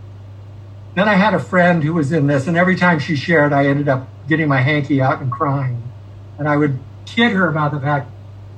Then 0.96 1.10
I 1.10 1.15
had 1.15 1.34
a 1.34 1.39
friend 1.39 1.84
who 1.84 1.94
was 1.94 2.12
in 2.12 2.27
this, 2.27 2.48
and 2.48 2.58
every 2.58 2.75
time 2.75 3.00
she 3.00 3.15
shared, 3.15 3.53
I 3.53 3.67
ended 3.67 3.89
up 3.89 4.10
getting 4.27 4.48
my 4.48 4.62
hanky 4.62 5.01
out 5.01 5.22
and 5.22 5.32
crying. 5.32 5.94
And 6.38 6.48
I 6.48 6.58
would 6.58 6.79
kid 7.05 7.32
her 7.34 7.50
about 7.50 7.72
the 7.72 7.79
fact 7.79 8.12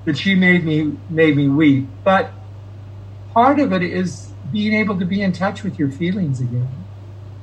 that 0.05 0.17
she 0.17 0.35
made 0.35 0.63
me 0.63 0.97
made 1.09 1.35
me 1.35 1.47
weep. 1.49 1.89
But 2.03 2.33
part 3.33 3.59
of 3.59 3.73
it 3.73 3.83
is 3.83 4.36
being 4.51 4.73
able 4.73 4.99
to 4.99 5.05
be 5.05 5.21
in 5.21 5.31
touch 5.31 5.63
with 5.63 5.79
your 5.79 5.91
feelings 5.91 6.41
again 6.41 6.87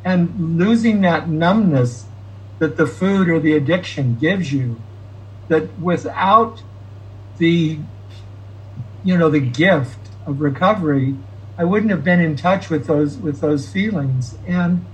and 0.04 0.34
losing 0.38 1.00
that 1.02 1.28
numbness 1.28 2.12
that 2.60 2.76
the 2.76 2.86
food 2.86 3.28
or 3.28 3.40
the 3.40 3.54
addiction 3.54 4.16
gives 4.16 4.52
you 4.52 4.84
that 5.48 5.78
without 5.78 6.64
the 7.38 7.86
you 9.02 9.16
know 9.16 9.30
the 9.30 9.40
gift 9.40 10.10
of 10.26 10.40
recovery, 10.40 11.20
I 11.58 11.64
wouldn't 11.64 11.90
have 11.90 12.04
been 12.04 12.20
in 12.20 12.36
touch 12.36 12.70
with 12.70 12.86
those 12.86 13.18
with 13.18 13.40
those 13.40 13.70
feelings. 13.70 14.34
And 14.46 14.88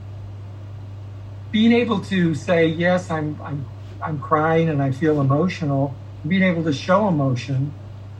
being 1.52 1.72
able 1.72 2.00
to 2.02 2.34
say, 2.34 2.66
yes, 2.66 3.10
I'm 3.10 3.40
I'm 3.44 3.68
I'm 4.02 4.20
crying 4.20 4.68
and 4.68 4.82
I 4.82 4.90
feel 4.92 5.20
emotional, 5.20 6.02
being 6.26 6.42
able 6.42 6.64
to 6.64 6.72
show 6.72 7.08
emotion 7.08 7.76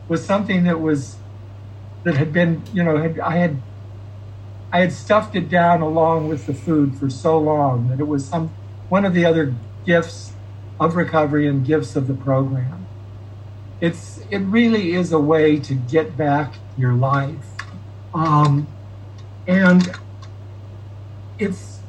was 0.07 0.25
something 0.25 0.63
that 0.63 0.79
was 0.81 1.23
that 2.05 2.15
had 2.17 2.33
been, 2.33 2.65
you 2.71 2.83
know, 2.83 2.97
had, 2.97 3.19
I 3.19 3.37
had 3.37 3.63
I 4.71 4.79
had 4.79 4.93
stuffed 4.93 5.35
it 5.35 5.49
down 5.49 5.81
along 5.81 6.29
with 6.29 6.45
the 6.45 6.53
food 6.53 6.95
for 6.95 7.09
so 7.09 7.37
long 7.37 7.89
that 7.89 7.99
it 7.99 8.07
was 8.07 8.25
some 8.25 8.51
one 8.89 9.05
of 9.05 9.13
the 9.13 9.25
other 9.25 9.53
gifts 9.85 10.33
of 10.79 10.95
recovery 10.95 11.47
and 11.47 11.65
gifts 11.65 11.95
of 11.95 12.07
the 12.07 12.13
program. 12.13 12.87
It's 13.79 14.19
it 14.29 14.39
really 14.39 14.93
is 14.93 15.11
a 15.11 15.19
way 15.19 15.59
to 15.59 15.73
get 15.73 16.15
back 16.15 16.55
your 16.77 16.93
life. 16.93 17.45
Um, 18.13 18.67
and 19.47 19.91
it's 21.37 21.79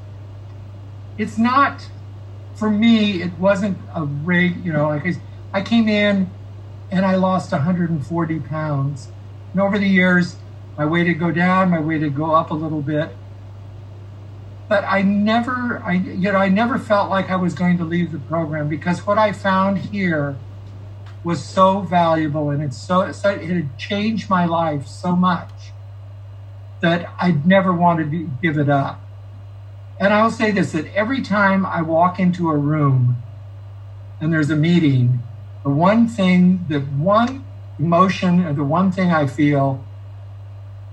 it's 1.18 1.38
not 1.38 1.88
for 2.54 2.70
me 2.70 3.22
it 3.22 3.38
wasn't 3.38 3.78
a 3.94 4.04
rig 4.04 4.64
you 4.64 4.72
know 4.72 4.88
like 4.88 5.06
I, 5.06 5.14
I 5.52 5.62
came 5.62 5.88
in 5.88 6.30
and 6.90 7.04
i 7.04 7.16
lost 7.16 7.52
140 7.52 8.40
pounds 8.40 9.08
and 9.52 9.60
over 9.60 9.78
the 9.78 9.88
years 9.88 10.36
my 10.76 10.84
weight 10.84 11.06
would 11.06 11.18
go 11.18 11.30
down 11.30 11.70
my 11.70 11.80
weight 11.80 12.00
would 12.00 12.16
go 12.16 12.34
up 12.34 12.50
a 12.50 12.54
little 12.54 12.82
bit 12.82 13.10
but 14.68 14.84
i 14.84 15.02
never 15.02 15.82
i 15.84 15.92
you 15.92 16.32
know 16.32 16.38
i 16.38 16.48
never 16.48 16.78
felt 16.78 17.10
like 17.10 17.30
i 17.30 17.36
was 17.36 17.54
going 17.54 17.76
to 17.76 17.84
leave 17.84 18.12
the 18.12 18.18
program 18.18 18.68
because 18.68 19.06
what 19.06 19.18
i 19.18 19.32
found 19.32 19.78
here 19.78 20.36
was 21.24 21.44
so 21.44 21.80
valuable 21.80 22.50
and 22.50 22.62
it's 22.62 22.76
so, 22.76 23.02
it 23.02 23.14
had 23.22 23.78
changed 23.78 24.28
my 24.28 24.44
life 24.44 24.86
so 24.86 25.14
much 25.14 25.72
that 26.80 27.08
I'd 27.20 27.46
never 27.46 27.72
wanted 27.72 28.10
to 28.10 28.30
give 28.42 28.58
it 28.58 28.68
up. 28.68 29.00
And 30.00 30.12
I 30.12 30.22
will 30.22 30.32
say 30.32 30.50
this 30.50 30.72
that 30.72 30.92
every 30.94 31.22
time 31.22 31.64
I 31.64 31.82
walk 31.82 32.18
into 32.18 32.50
a 32.50 32.56
room 32.56 33.16
and 34.20 34.32
there's 34.32 34.50
a 34.50 34.56
meeting, 34.56 35.20
the 35.62 35.70
one 35.70 36.08
thing, 36.08 36.64
the 36.68 36.80
one 36.80 37.44
emotion, 37.78 38.44
or 38.44 38.52
the 38.52 38.64
one 38.64 38.90
thing 38.90 39.12
I 39.12 39.28
feel 39.28 39.84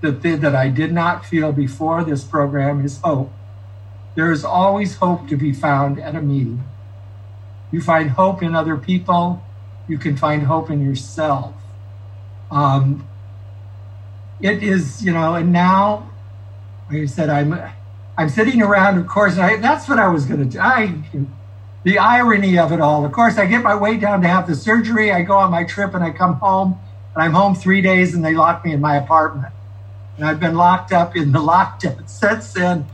that, 0.02 0.22
that 0.22 0.56
I 0.56 0.70
did 0.70 0.92
not 0.92 1.26
feel 1.26 1.52
before 1.52 2.04
this 2.04 2.24
program 2.24 2.84
is 2.84 3.00
hope. 3.00 3.32
There 4.16 4.32
is 4.32 4.44
always 4.44 4.96
hope 4.96 5.28
to 5.30 5.38
be 5.38 5.54
found 5.54 6.00
at 6.00 6.16
a 6.16 6.22
meeting. 6.22 6.64
You 7.72 7.82
find 7.82 8.12
hope 8.12 8.42
in 8.42 8.56
other 8.56 8.78
people, 8.78 9.44
you 9.88 9.98
can 9.98 10.18
find 10.18 10.44
hope 10.44 10.70
in 10.70 10.84
yourself. 10.84 11.54
Um, 12.52 13.08
it 14.42 14.64
is, 14.64 15.04
you 15.04 15.12
know, 15.12 15.36
and 15.36 15.52
now, 15.52 16.10
like 16.90 17.04
I 17.04 17.06
said, 17.06 17.30
I'm, 17.30 17.60
I'm 18.18 18.30
sitting 18.30 18.62
around, 18.62 18.98
of 18.98 19.08
course, 19.08 19.38
I, 19.38 19.58
that's 19.58 19.88
what 19.88 20.00
I 20.00 20.08
was 20.08 20.26
going 20.26 20.40
to 20.40 20.46
do. 20.46 20.60
I, 20.60 20.96
the 21.84 22.00
irony 22.00 22.58
of 22.58 22.72
it 22.72 22.82
all. 22.82 23.06
Of 23.06 23.12
course, 23.12 23.38
I 23.38 23.46
get 23.46 23.62
my 23.64 23.76
way 23.76 23.98
down 23.98 24.22
to 24.22 24.28
have 24.28 24.48
the 24.48 24.56
surgery. 24.56 25.12
I 25.12 25.22
go 25.22 25.38
on 25.38 25.52
my 25.52 25.64
trip 25.64 25.94
and 25.94 26.04
I 26.04 26.12
come 26.12 26.36
home, 26.36 26.80
and 27.14 27.24
I'm 27.24 27.34
home 27.34 27.56
three 27.56 27.82
days, 27.82 28.14
and 28.14 28.26
they 28.26 28.34
lock 28.34 28.66
me 28.66 28.74
in 28.74 28.82
my 28.82 28.98
apartment. 28.98 29.54
And 30.20 30.28
I've 30.28 30.40
been 30.42 30.56
locked 30.56 30.92
up 30.92 31.16
in 31.16 31.32
the 31.32 31.40
lockdown 31.54 32.10
since 32.10 32.52
then. 32.52 32.88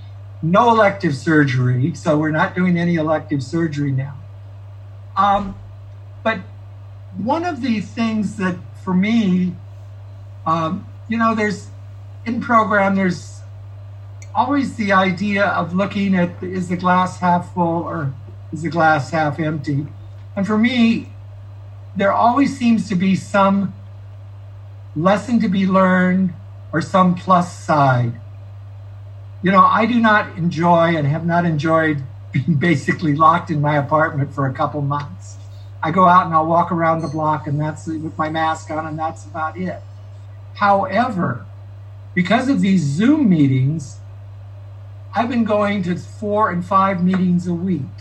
No 0.44 0.70
elective 0.70 1.16
surgery, 1.16 1.96
so 1.96 2.20
we're 2.20 2.30
not 2.30 2.54
doing 2.54 2.78
any 2.78 2.96
elective 2.96 3.42
surgery 3.42 3.92
now. 3.92 4.14
Um, 5.18 5.58
but 6.24 6.42
one 7.18 7.44
of 7.44 7.64
the 7.64 7.82
things 7.82 8.36
that 8.36 8.58
for 8.84 8.94
me, 8.94 9.56
um, 10.46 10.86
you 11.08 11.18
know, 11.18 11.34
there's 11.34 11.70
in 12.28 12.42
program, 12.42 12.96
there's 12.96 13.42
always 14.36 14.76
the 14.76 14.94
idea 14.94 15.48
of 15.48 15.74
looking 15.74 16.14
at 16.14 16.44
is 16.44 16.70
the 16.70 16.78
glass 16.78 17.20
half 17.22 17.56
full 17.56 17.82
or 17.82 18.14
is 18.54 18.62
the 18.62 18.70
glass 18.70 19.10
half 19.10 19.40
empty? 19.40 19.88
And 20.36 20.46
for 20.46 20.60
me, 20.60 21.12
there 21.96 22.14
always 22.14 22.56
seems 22.56 22.88
to 22.90 22.96
be 22.96 23.16
some 23.16 23.74
lesson 24.96 25.40
to 25.40 25.48
be 25.48 25.66
learned 25.66 26.36
or 26.76 26.82
some 26.82 27.16
plus 27.16 27.58
side. 27.58 28.12
You 29.42 29.50
know, 29.50 29.64
I 29.64 29.86
do 29.86 29.98
not 29.98 30.38
enjoy 30.38 30.98
and 30.98 31.08
have 31.08 31.26
not 31.26 31.46
enjoyed 31.46 32.04
being 32.34 32.56
basically 32.56 33.16
locked 33.16 33.50
in 33.50 33.62
my 33.62 33.78
apartment 33.78 34.34
for 34.34 34.46
a 34.46 34.54
couple 34.54 34.82
months. 34.82 35.38
I 35.82 35.92
go 35.92 36.06
out 36.06 36.26
and 36.26 36.36
I'll 36.36 36.46
walk 36.46 36.74
around 36.74 37.00
the 37.00 37.08
block 37.08 37.48
and 37.48 37.62
that's 37.62 37.88
with 37.88 38.18
my 38.18 38.30
mask 38.30 38.72
on 38.72 38.86
and 38.86 39.00
that's 39.00 39.26
about 39.26 39.58
it. 39.58 39.82
However, 40.56 41.46
because 42.14 42.50
of 42.50 42.60
these 42.60 42.82
Zoom 42.82 43.30
meetings, 43.30 44.00
I've 45.16 45.30
been 45.30 45.46
going 45.46 45.82
to 45.84 45.96
four 45.96 46.50
and 46.50 46.66
five 46.66 47.02
meetings 47.02 47.48
a 47.48 47.54
week. 47.54 47.96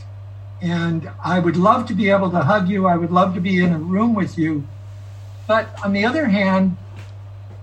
And 0.60 1.12
I 1.24 1.38
would 1.38 1.56
love 1.56 1.86
to 1.86 1.94
be 1.94 2.10
able 2.10 2.32
to 2.32 2.40
hug 2.40 2.68
you. 2.68 2.88
I 2.88 2.96
would 2.96 3.12
love 3.12 3.34
to 3.34 3.40
be 3.40 3.62
in 3.62 3.72
a 3.72 3.78
room 3.78 4.14
with 4.14 4.36
you. 4.36 4.66
But 5.46 5.68
on 5.84 5.92
the 5.92 6.04
other 6.04 6.26
hand, 6.26 6.76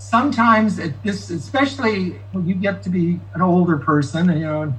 sometimes 0.01 0.79
it, 0.79 0.93
especially 1.05 2.19
when 2.31 2.47
you 2.47 2.55
get 2.55 2.81
to 2.83 2.89
be 2.89 3.19
an 3.33 3.41
older 3.41 3.77
person, 3.77 4.29
you 4.29 4.39
know, 4.39 4.73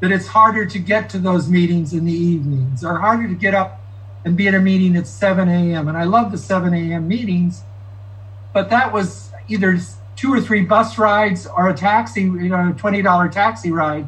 that 0.00 0.10
it's 0.10 0.26
harder 0.26 0.66
to 0.66 0.78
get 0.78 1.08
to 1.10 1.18
those 1.18 1.48
meetings 1.48 1.92
in 1.92 2.04
the 2.04 2.12
evenings 2.12 2.84
or 2.84 2.98
harder 2.98 3.28
to 3.28 3.34
get 3.34 3.54
up 3.54 3.80
and 4.24 4.36
be 4.36 4.48
at 4.48 4.54
a 4.54 4.60
meeting 4.60 4.96
at 4.96 5.06
7 5.06 5.48
a.m. 5.48 5.88
And 5.88 5.96
I 5.96 6.04
love 6.04 6.32
the 6.32 6.38
7 6.38 6.74
a.m. 6.74 7.06
meetings, 7.06 7.62
but 8.52 8.68
that 8.70 8.92
was 8.92 9.30
either 9.48 9.78
two 10.16 10.32
or 10.32 10.40
three 10.40 10.62
bus 10.62 10.98
rides 10.98 11.46
or 11.46 11.68
a 11.68 11.74
taxi, 11.74 12.22
you 12.22 12.48
know, 12.48 12.70
a 12.70 12.72
$20 12.72 13.30
taxi 13.30 13.70
ride 13.70 14.06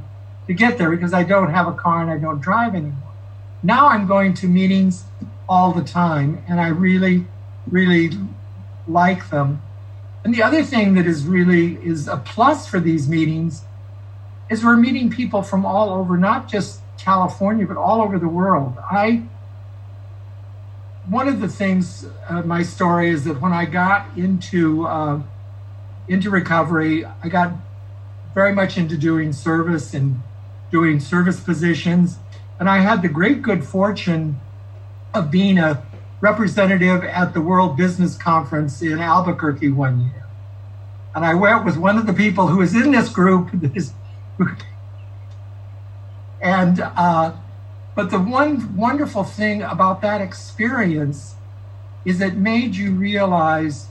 to 0.49 0.55
get 0.55 0.77
there 0.77 0.91
because 0.91 1.15
I 1.15 1.23
don't 1.23 1.51
have 1.51 1.69
a 1.69 1.73
car 1.73 2.03
and 2.03 2.11
I 2.11 2.19
don't 2.19 2.41
drive 2.41 2.75
anymore. 2.75 3.13
Now 3.63 3.89
I'm 3.89 4.07
going 4.07 4.35
to 4.35 4.49
meetings 4.49 5.05
all 5.49 5.73
the 5.73 5.85
time 5.85 6.43
and 6.49 6.61
I 6.61 6.69
really, 6.69 7.27
really 7.71 8.11
like 8.89 9.31
them. 9.31 9.63
And 10.29 10.37
the 10.37 10.43
other 10.43 10.63
thing 10.63 10.93
that 10.93 11.07
is 11.07 11.25
really 11.25 11.77
is 11.83 12.07
a 12.07 12.19
plus 12.19 12.69
for 12.69 12.79
these 12.79 13.09
meetings 13.09 13.63
is 14.51 14.63
we're 14.63 14.77
meeting 14.77 15.09
people 15.09 15.41
from 15.41 15.65
all 15.65 15.89
over, 15.89 16.19
not 16.19 16.51
just 16.51 16.83
California, 16.99 17.65
but 17.65 17.79
all 17.79 18.03
over 18.03 18.19
the 18.19 18.29
world. 18.29 18.77
I 18.91 19.23
one 21.09 21.29
of 21.29 21.41
the 21.41 21.49
things 21.49 22.05
uh, 22.29 22.43
my 22.43 22.63
story 22.63 23.09
is 23.09 23.25
that 23.25 23.41
when 23.41 23.55
I 23.55 23.65
got 23.65 24.19
into 24.19 24.87
uh, 24.87 25.23
into 26.09 26.29
recovery, 26.29 27.07
I 27.07 27.31
got 27.31 27.55
very 28.35 28.55
much 28.55 28.77
into 28.77 28.99
doing 28.99 29.33
service 29.33 29.95
and 29.95 30.21
doing 30.71 31.01
service 31.01 31.41
positions, 31.41 32.19
and 32.61 32.69
I 32.69 32.81
had 32.81 33.01
the 33.01 33.09
great 33.09 33.41
good 33.41 33.65
fortune 33.65 34.39
of 35.15 35.31
being 35.31 35.59
a 35.59 35.87
representative 36.21 37.05
at 37.05 37.35
the 37.35 37.41
World 37.41 37.77
Business 37.77 38.17
Conference 38.17 38.83
in 38.83 38.99
Albuquerque 38.99 39.71
one 39.71 40.01
year. 40.01 40.25
And 41.15 41.25
I 41.25 41.35
went 41.35 41.65
with 41.65 41.77
one 41.77 41.97
of 41.99 42.07
the 42.07 42.13
people 42.13 42.49
who 42.49 42.59
was 42.59 42.75
in 42.75 42.91
this 42.93 43.09
group. 43.09 43.51
and 46.41 46.81
uh, 46.81 47.33
but 47.95 48.11
the 48.11 48.21
one 48.21 48.77
wonderful 48.77 49.25
thing 49.25 49.63
about 49.63 50.03
that 50.03 50.21
experience 50.21 51.35
is 52.05 52.21
it 52.21 52.37
made 52.37 52.77
you 52.77 52.93
realize 52.93 53.89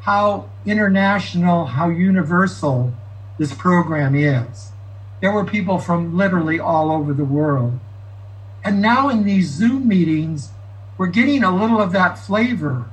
how 0.00 0.48
international, 0.64 1.66
how 1.66 1.88
universal 1.88 2.92
this 3.38 3.54
program 3.54 4.14
is. 4.14 4.70
There 5.20 5.32
were 5.32 5.44
people 5.44 5.78
from 5.78 6.16
literally 6.16 6.58
all 6.58 6.90
over 6.90 7.12
the 7.12 7.24
world. 7.24 7.78
And 8.64 8.82
now 8.82 9.08
in 9.08 9.24
these 9.24 9.50
Zoom 9.50 9.86
meetings, 9.86 10.50
we're 10.98 11.08
getting 11.08 11.44
a 11.44 11.54
little 11.54 11.80
of 11.80 11.92
that 11.92 12.18
flavor. 12.18 12.86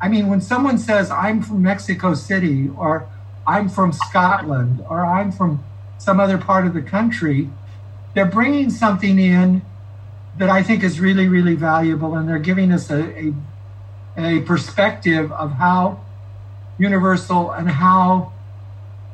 I 0.00 0.08
mean, 0.08 0.28
when 0.28 0.40
someone 0.40 0.78
says, 0.78 1.10
I'm 1.10 1.42
from 1.42 1.62
Mexico 1.62 2.14
City, 2.14 2.70
or 2.76 3.06
I'm 3.46 3.68
from 3.68 3.92
Scotland, 3.92 4.84
or 4.88 5.04
I'm 5.04 5.30
from 5.30 5.62
some 5.98 6.18
other 6.18 6.38
part 6.38 6.66
of 6.66 6.72
the 6.72 6.82
country, 6.82 7.50
they're 8.14 8.24
bringing 8.26 8.70
something 8.70 9.18
in 9.18 9.62
that 10.38 10.48
I 10.48 10.62
think 10.62 10.82
is 10.82 11.00
really, 11.00 11.28
really 11.28 11.54
valuable, 11.54 12.14
and 12.14 12.28
they're 12.28 12.38
giving 12.38 12.72
us 12.72 12.90
a, 12.90 13.02
a, 13.18 13.34
a 14.16 14.40
perspective 14.42 15.30
of 15.32 15.52
how 15.52 16.00
universal 16.78 17.50
and 17.50 17.70
how 17.70 18.32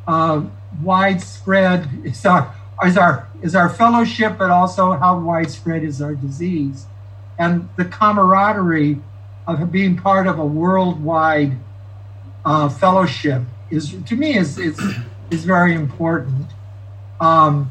uh, 0.07 0.45
widespread 0.83 1.89
is 2.05 2.25
our 2.25 2.55
is 2.85 2.97
our 2.97 3.29
is 3.43 3.55
our 3.57 3.69
fellowship, 3.69 4.39
but 4.39 4.51
also 4.51 4.93
how 4.93 5.19
widespread 5.19 5.83
is 5.83 6.01
our 6.01 6.15
disease, 6.15 6.87
and 7.38 7.68
the 7.77 7.85
camaraderie 7.85 9.01
of 9.46 9.70
being 9.70 9.96
part 9.96 10.27
of 10.27 10.38
a 10.38 10.44
worldwide 10.44 11.57
uh, 12.44 12.68
fellowship 12.68 13.42
is 13.70 13.94
to 14.07 14.16
me 14.16 14.37
is 14.37 14.59
is 14.59 14.79
is 15.31 15.44
very 15.44 15.75
important. 15.75 16.46
Um, 17.20 17.70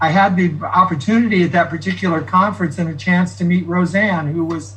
I 0.00 0.08
had 0.08 0.36
the 0.36 0.54
opportunity 0.64 1.42
at 1.44 1.52
that 1.52 1.68
particular 1.68 2.22
conference 2.22 2.78
and 2.78 2.88
a 2.88 2.96
chance 2.96 3.36
to 3.38 3.44
meet 3.44 3.66
Rozanne, 3.66 4.32
who 4.32 4.44
was 4.44 4.76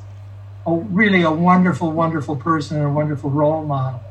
a, 0.66 0.74
really 0.74 1.22
a 1.22 1.32
wonderful, 1.32 1.92
wonderful 1.92 2.36
person 2.36 2.78
and 2.78 2.86
a 2.86 2.90
wonderful 2.90 3.30
role 3.30 3.64
model. 3.64 4.02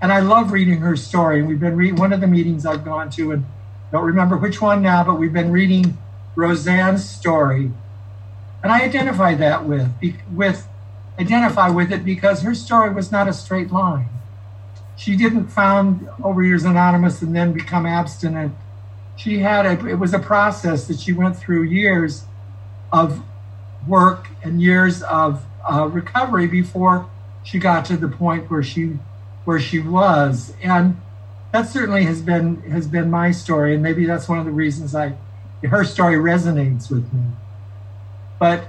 And 0.00 0.12
I 0.12 0.20
love 0.20 0.50
reading 0.50 0.78
her 0.78 0.96
story. 0.96 1.42
We've 1.42 1.60
been 1.60 1.76
reading 1.76 1.96
one 1.96 2.12
of 2.12 2.20
the 2.20 2.26
meetings 2.26 2.66
I've 2.66 2.84
gone 2.84 3.10
to, 3.10 3.32
and 3.32 3.44
don't 3.92 4.04
remember 4.04 4.36
which 4.36 4.60
one 4.60 4.82
now, 4.82 5.04
but 5.04 5.14
we've 5.14 5.32
been 5.32 5.52
reading 5.52 5.98
Rozanne's 6.34 7.08
story, 7.08 7.70
and 8.62 8.70
I 8.70 8.82
identify 8.82 9.34
that 9.34 9.66
with 9.66 9.90
with 10.32 10.68
identify 11.18 11.68
with 11.68 11.92
it 11.92 12.04
because 12.04 12.42
her 12.42 12.54
story 12.54 12.92
was 12.92 13.10
not 13.10 13.28
a 13.28 13.32
straight 13.32 13.70
line. 13.70 14.08
She 14.96 15.16
didn't 15.16 15.48
found 15.48 16.06
Overeaters 16.20 16.64
Anonymous 16.64 17.22
and 17.22 17.34
then 17.34 17.52
become 17.52 17.86
abstinent. 17.86 18.54
She 19.16 19.38
had 19.38 19.66
a, 19.66 19.86
it 19.86 19.98
was 19.98 20.14
a 20.14 20.18
process 20.18 20.86
that 20.86 21.00
she 21.00 21.12
went 21.12 21.36
through 21.36 21.62
years 21.62 22.24
of 22.92 23.22
work 23.86 24.28
and 24.42 24.62
years 24.62 25.02
of 25.02 25.44
uh, 25.70 25.88
recovery 25.88 26.46
before 26.46 27.08
she 27.42 27.58
got 27.58 27.84
to 27.86 27.96
the 27.96 28.08
point 28.08 28.50
where 28.50 28.62
she 28.62 28.98
where 29.44 29.58
she 29.58 29.80
was. 29.80 30.54
And 30.62 31.00
that 31.52 31.68
certainly 31.68 32.04
has 32.04 32.22
been 32.22 32.62
has 32.62 32.86
been 32.86 33.10
my 33.10 33.32
story. 33.32 33.74
And 33.74 33.82
maybe 33.82 34.06
that's 34.06 34.28
one 34.28 34.38
of 34.38 34.44
the 34.44 34.52
reasons 34.52 34.94
i 34.94 35.14
her 35.64 35.84
story 35.84 36.16
resonates 36.16 36.90
with 36.90 37.12
me 37.12 37.22
but 38.42 38.60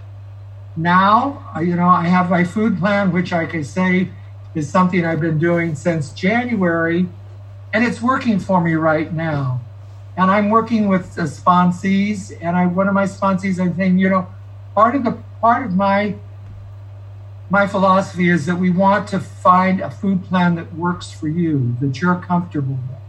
now 0.75 1.15
you 1.61 1.75
know 1.75 1.91
i 2.03 2.07
have 2.17 2.29
my 2.29 2.43
food 2.43 2.77
plan 2.79 3.11
which 3.11 3.31
i 3.41 3.45
can 3.45 3.63
say 3.63 4.07
is 4.55 4.69
something 4.69 5.05
i've 5.05 5.21
been 5.21 5.39
doing 5.49 5.75
since 5.75 6.11
january 6.13 7.01
and 7.73 7.83
it's 7.87 8.01
working 8.01 8.37
for 8.39 8.61
me 8.61 8.73
right 8.73 9.13
now 9.13 9.59
and 10.15 10.29
I'm 10.29 10.49
working 10.49 10.87
with 10.87 11.15
the 11.15 11.23
sponsees, 11.23 12.31
and 12.41 12.55
I 12.55 12.67
one 12.67 12.87
of 12.87 12.93
my 12.93 13.05
sponsees, 13.05 13.59
I'm 13.59 13.75
saying, 13.75 13.97
you 13.97 14.09
know, 14.09 14.27
part 14.75 14.95
of 14.95 15.03
the 15.03 15.17
part 15.41 15.65
of 15.65 15.73
my 15.73 16.15
my 17.49 17.67
philosophy 17.67 18.29
is 18.29 18.45
that 18.45 18.55
we 18.55 18.69
want 18.69 19.07
to 19.09 19.19
find 19.19 19.81
a 19.81 19.89
food 19.89 20.23
plan 20.25 20.55
that 20.55 20.73
works 20.75 21.11
for 21.11 21.27
you, 21.27 21.75
that 21.81 22.01
you're 22.01 22.15
comfortable 22.15 22.77
with. 22.89 22.99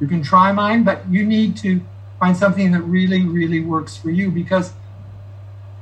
You 0.00 0.06
can 0.06 0.22
try 0.22 0.52
mine, 0.52 0.84
but 0.84 1.08
you 1.08 1.24
need 1.24 1.56
to 1.58 1.80
find 2.18 2.36
something 2.36 2.72
that 2.72 2.82
really, 2.82 3.22
really 3.24 3.60
works 3.60 3.96
for 3.96 4.10
you 4.10 4.30
because 4.30 4.72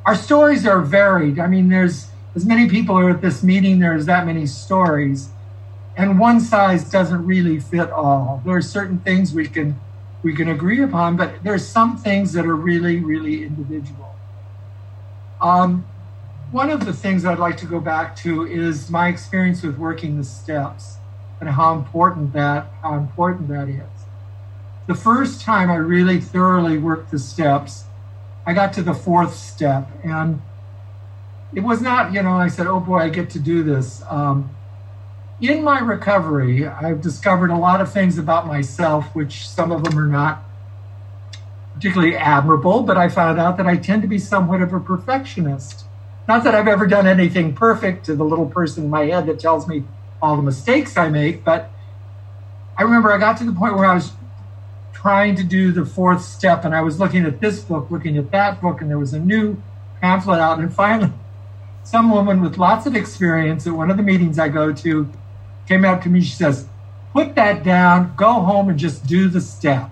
our 0.05 0.15
stories 0.15 0.67
are 0.67 0.81
varied. 0.81 1.38
I 1.38 1.47
mean, 1.47 1.69
there's 1.69 2.09
as 2.35 2.47
many 2.47 2.69
people 2.69 2.99
are 2.99 3.11
at 3.11 3.21
this 3.21 3.43
meeting, 3.43 3.79
there's 3.79 4.07
that 4.07 4.27
many 4.27 4.47
stories, 4.47 5.29
and 5.97 6.19
one 6.19 6.41
size 6.41 6.91
doesn't 6.91 7.27
really 7.27 7.61
fit 7.61 7.91
all. 7.91 8.41
There 8.45 8.57
are 8.57 8.62
certain 8.62 8.99
things 8.99 9.35
we 9.35 9.47
can 9.49 9.79
we 10.23 10.35
can 10.35 10.49
agree 10.49 10.83
upon, 10.83 11.17
but 11.17 11.43
there's 11.43 11.67
some 11.67 11.97
things 11.97 12.33
that 12.33 12.47
are 12.47 12.55
really, 12.55 13.01
really 13.01 13.45
individual. 13.45 14.15
Um, 15.41 15.85
one 16.53 16.71
of 16.71 16.85
the 16.85 16.93
things 16.93 17.25
I'd 17.25 17.41
like 17.41 17.57
to 17.59 17.67
go 17.67 17.81
back 17.81 18.15
to 18.17 18.47
is 18.47 18.88
my 18.88 19.09
experience 19.09 19.62
with 19.62 19.77
working 19.79 20.17
the 20.17 20.25
steps 20.25 20.97
and 21.41 21.51
how 21.51 21.75
important 21.75 22.33
that 22.35 22.67
how 22.83 22.95
important 22.95 23.49
that 23.49 23.69
is. 23.69 23.83
The 24.87 24.95
first 24.95 25.41
time 25.41 25.71
I 25.71 25.77
really 25.77 26.21
thoroughly 26.21 26.79
worked 26.79 27.11
the 27.11 27.19
steps, 27.19 27.85
I 28.44 28.52
got 28.52 28.72
to 28.74 28.83
the 28.83 28.94
fourth 28.94 29.35
step, 29.35 29.88
and 30.02 30.42
it 31.55 31.61
was 31.61 31.81
not, 31.81 32.12
you 32.12 32.22
know, 32.22 32.33
I 32.33 32.48
said, 32.48 32.66
"Oh 32.66 32.81
boy, 32.81 32.98
I 32.98 33.09
get 33.09 33.31
to 33.31 33.38
do 33.38 33.62
this." 33.62 34.02
Um, 34.09 34.50
in 35.40 35.62
my 35.62 35.81
recovery, 35.81 36.66
I've 36.66 37.00
discovered 37.00 37.50
a 37.50 37.57
lot 37.57 37.81
of 37.81 37.92
things 37.92 38.18
about 38.18 38.46
myself, 38.46 39.14
which 39.14 39.48
some 39.48 39.72
of 39.72 39.85
them 39.85 39.98
are 39.98 40.07
not 40.07 40.44
particularly 41.74 42.16
admirable, 42.16 42.83
but 42.83 42.96
I 42.96 43.09
found 43.09 43.40
out 43.40 43.57
that 43.57 43.66
I 43.66 43.76
tend 43.76 44.02
to 44.02 44.09
be 44.09 44.18
somewhat 44.18 44.61
of 44.61 44.72
a 44.72 44.81
perfectionist. 44.81 45.85
Not 46.28 46.44
that 46.44 46.55
I've 46.55 46.68
ever 46.68 46.87
done 46.87 47.07
anything 47.07 47.55
perfect 47.55 48.07
to 48.07 48.14
the 48.14 48.24
little 48.24 48.46
person 48.46 48.85
in 48.85 48.90
my 48.90 49.07
head 49.07 49.26
that 49.26 49.40
tells 49.40 49.66
me 49.66 49.85
all 50.20 50.37
the 50.37 50.42
mistakes 50.42 50.96
I 50.96 51.09
make, 51.09 51.44
but 51.44 51.70
I 52.78 52.83
remember 52.83 53.12
I 53.12 53.18
got 53.18 53.37
to 53.38 53.44
the 53.44 53.52
point 53.52 53.74
where 53.74 53.87
I 53.87 53.94
was 53.94 54.12
trying 54.92 55.35
to 55.37 55.42
do 55.42 55.72
the 55.72 55.85
fourth 55.85 56.22
step 56.22 56.64
and 56.64 56.74
I 56.74 56.83
was 56.83 57.00
looking 57.00 57.24
at 57.24 57.40
this 57.40 57.61
book, 57.61 57.90
looking 57.90 58.16
at 58.18 58.31
that 58.31 58.61
book, 58.61 58.81
and 58.81 58.90
there 58.90 58.98
was 58.98 59.12
a 59.12 59.18
new 59.18 59.61
pamphlet 60.00 60.40
out. 60.40 60.59
And 60.59 60.72
finally, 60.83 61.12
some 61.85 62.11
woman 62.11 62.40
with 62.40 62.59
lots 62.59 62.87
of 62.87 62.94
experience 62.94 63.66
at 63.66 63.72
one 63.72 63.90
of 63.90 63.96
the 63.96 64.02
meetings 64.02 64.38
I 64.38 64.48
go 64.48 64.72
to 64.72 65.11
came 65.66 65.85
up 65.85 66.02
to 66.02 66.09
me. 66.09 66.20
She 66.20 66.35
says, 66.35 66.66
Put 67.12 67.35
that 67.35 67.62
down, 67.62 68.14
go 68.16 68.33
home 68.33 68.70
and 68.70 68.78
just 68.78 69.07
do 69.07 69.28
the 69.28 69.40
step. 69.40 69.90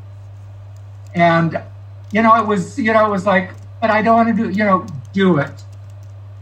And, 1.14 1.60
you 2.12 2.22
know, 2.22 2.34
it 2.36 2.46
was, 2.46 2.78
you 2.78 2.92
know, 2.92 3.04
it 3.06 3.10
was 3.10 3.26
like, 3.26 3.50
but 3.80 3.90
I 3.90 4.00
don't 4.00 4.16
want 4.16 4.36
to 4.36 4.44
do, 4.44 4.50
you 4.50 4.64
know, 4.64 4.86
do 5.12 5.38
it. 5.38 5.64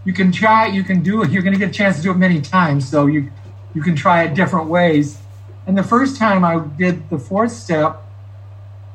You 0.04 0.12
can 0.12 0.30
try, 0.30 0.66
you 0.66 0.84
can 0.84 1.02
do 1.02 1.22
it. 1.22 1.30
You're 1.30 1.42
going 1.42 1.52
to 1.52 1.58
get 1.58 1.70
a 1.70 1.72
chance 1.72 1.96
to 1.96 2.02
do 2.02 2.12
it 2.12 2.16
many 2.16 2.40
times. 2.40 2.88
So 2.88 3.06
you, 3.06 3.30
you 3.74 3.82
can 3.82 3.96
try 3.96 4.22
it 4.22 4.34
different 4.34 4.68
ways. 4.68 5.18
And 5.66 5.76
the 5.76 5.82
first 5.82 6.16
time 6.16 6.44
I 6.44 6.64
did 6.78 7.10
the 7.10 7.18
fourth 7.18 7.52
step, 7.52 8.02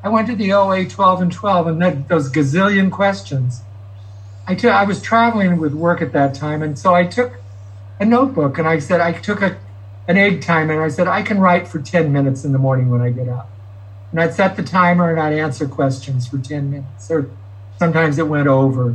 I 0.04 0.08
went 0.08 0.28
to 0.28 0.36
the 0.36 0.52
OA 0.52 0.84
12 0.84 1.22
and 1.22 1.32
12 1.32 1.66
and 1.66 1.80
then 1.80 2.04
those 2.08 2.30
gazillion 2.30 2.92
questions. 2.92 3.62
I 4.46 4.54
I 4.54 4.84
was 4.84 5.00
traveling 5.00 5.58
with 5.58 5.72
work 5.72 6.02
at 6.02 6.12
that 6.12 6.34
time. 6.34 6.62
And 6.62 6.78
so 6.78 6.94
I 6.94 7.06
took 7.06 7.40
a 7.98 8.04
notebook 8.04 8.58
and 8.58 8.68
I 8.68 8.80
said, 8.80 9.00
I 9.00 9.12
took 9.12 9.40
a, 9.40 9.56
an 10.06 10.18
egg 10.18 10.42
timer 10.42 10.74
and 10.74 10.82
I 10.82 10.88
said, 10.88 11.08
I 11.08 11.22
can 11.22 11.40
write 11.40 11.66
for 11.66 11.80
10 11.80 12.12
minutes 12.12 12.44
in 12.44 12.52
the 12.52 12.58
morning 12.58 12.90
when 12.90 13.00
I 13.00 13.08
get 13.08 13.30
up. 13.30 13.50
And 14.10 14.20
I'd 14.20 14.34
set 14.34 14.56
the 14.56 14.62
timer 14.62 15.10
and 15.10 15.18
I'd 15.18 15.32
answer 15.32 15.66
questions 15.66 16.28
for 16.28 16.36
10 16.36 16.70
minutes, 16.70 17.10
or 17.10 17.30
sometimes 17.78 18.18
it 18.18 18.28
went 18.28 18.46
over. 18.46 18.94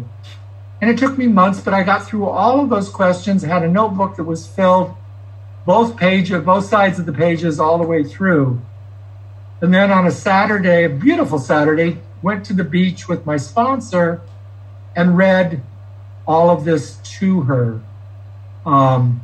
And 0.80 0.91
it 0.91 1.00
took 1.00 1.17
me 1.17 1.26
months, 1.26 1.60
but 1.60 1.74
I 1.74 1.82
got 1.82 2.06
through 2.06 2.26
all 2.28 2.62
of 2.62 2.69
those 2.69 2.88
questions. 2.88 3.43
I 3.43 3.48
had 3.48 3.63
a 3.63 3.67
notebook 3.67 4.15
that 4.17 4.26
was 4.26 4.45
filled 4.45 4.95
both 5.65 5.98
pages, 5.98 6.43
both 6.43 6.65
sides 6.65 7.00
of 7.00 7.08
the 7.08 7.13
pages 7.13 7.60
all 7.60 7.80
the 7.80 7.88
way 7.88 8.04
through. 8.04 8.62
And 9.62 9.74
then 9.74 9.91
on 9.91 10.08
a 10.08 10.12
Saturday, 10.12 10.86
a 10.86 10.89
beautiful 10.89 11.38
Saturday, 11.38 11.98
went 12.22 12.45
to 12.45 12.54
the 12.54 12.63
beach 12.63 13.08
with 13.08 13.26
my 13.26 13.38
sponsor 13.38 14.22
and 14.95 15.17
read 15.17 15.62
all 16.28 16.50
of 16.50 16.65
this 16.65 16.98
to 17.19 17.41
her. 17.41 17.82
Um, 18.65 19.22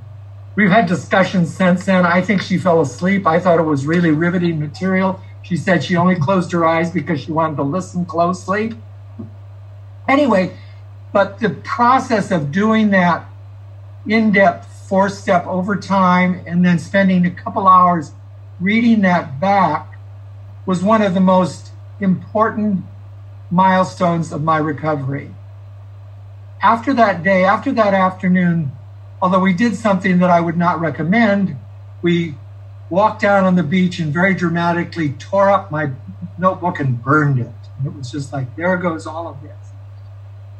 we've 0.56 0.70
had 0.70 0.88
discussions 0.88 1.56
since 1.56 1.86
then. 1.86 2.06
I 2.06 2.22
think 2.22 2.42
she 2.42 2.58
fell 2.58 2.82
asleep. 2.82 3.26
I 3.28 3.40
thought 3.40 3.60
it 3.60 3.64
was 3.64 3.86
really 3.86 4.12
riveting 4.12 4.60
material. 4.60 5.22
She 5.42 5.56
said 5.58 5.84
she 5.84 5.96
only 5.96 6.16
closed 6.16 6.52
her 6.52 6.66
eyes 6.66 6.92
because 6.92 7.22
she 7.22 7.32
wanted 7.32 7.58
to 7.58 7.64
listen 7.64 8.06
closely. 8.06 8.74
Anyway, 10.08 10.58
but 11.14 11.40
the 11.40 11.50
process 11.50 12.32
of 12.32 12.52
doing 12.52 12.90
that 12.90 13.26
in 14.08 14.32
depth 14.32 14.68
four 14.88 15.10
step 15.10 15.46
over 15.48 15.76
time 15.76 16.44
and 16.46 16.64
then 16.64 16.78
spending 16.78 17.26
a 17.26 17.32
couple 17.32 17.68
hours 17.68 18.12
reading 18.60 19.02
that 19.02 19.40
back 19.40 19.95
was 20.66 20.84
one 20.84 21.02
of 21.02 21.14
the 21.14 21.20
most 21.20 21.72
important 22.00 22.84
milestones 23.52 24.32
of 24.32 24.44
my 24.44 24.58
recovery. 24.58 25.32
After 26.62 26.94
that 26.94 27.24
day, 27.24 27.44
after 27.44 27.72
that 27.74 27.94
afternoon, 27.94 28.72
although 29.22 29.40
we 29.40 29.54
did 29.54 29.76
something 29.76 30.20
that 30.20 30.30
I 30.30 30.42
would 30.42 30.58
not 30.58 30.80
recommend, 30.80 31.56
we 32.02 32.36
walked 32.90 33.22
down 33.22 33.44
on 33.44 33.56
the 33.56 33.64
beach 33.64 34.00
and 34.00 34.14
very 34.14 34.34
dramatically 34.34 35.10
tore 35.10 35.50
up 35.50 35.72
my 35.72 35.92
notebook 36.38 36.80
and 36.80 37.02
burned 37.02 37.40
it. 37.40 37.54
And 37.78 37.88
it 37.88 37.94
was 37.94 38.12
just 38.12 38.34
like, 38.34 38.56
there 38.56 38.78
goes 38.78 39.06
all 39.06 39.28
of 39.28 39.42
this. 39.42 39.52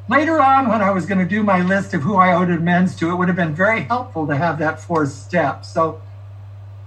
Later 0.08 0.40
on, 0.40 0.70
when 0.70 0.82
I 0.82 0.92
was 0.92 1.08
going 1.08 1.18
to 1.18 1.26
do 1.26 1.42
my 1.42 1.62
list 1.62 1.94
of 1.96 2.04
who 2.04 2.16
I 2.16 2.34
owed 2.34 2.52
amends 2.52 2.96
to, 2.98 3.10
it 3.10 3.16
would 3.16 3.28
have 3.28 3.38
been 3.38 3.56
very 3.56 3.82
helpful 3.84 4.28
to 4.28 4.36
have 4.36 4.60
that 4.60 4.80
fourth 4.80 5.12
step. 5.12 5.66
So 5.66 6.02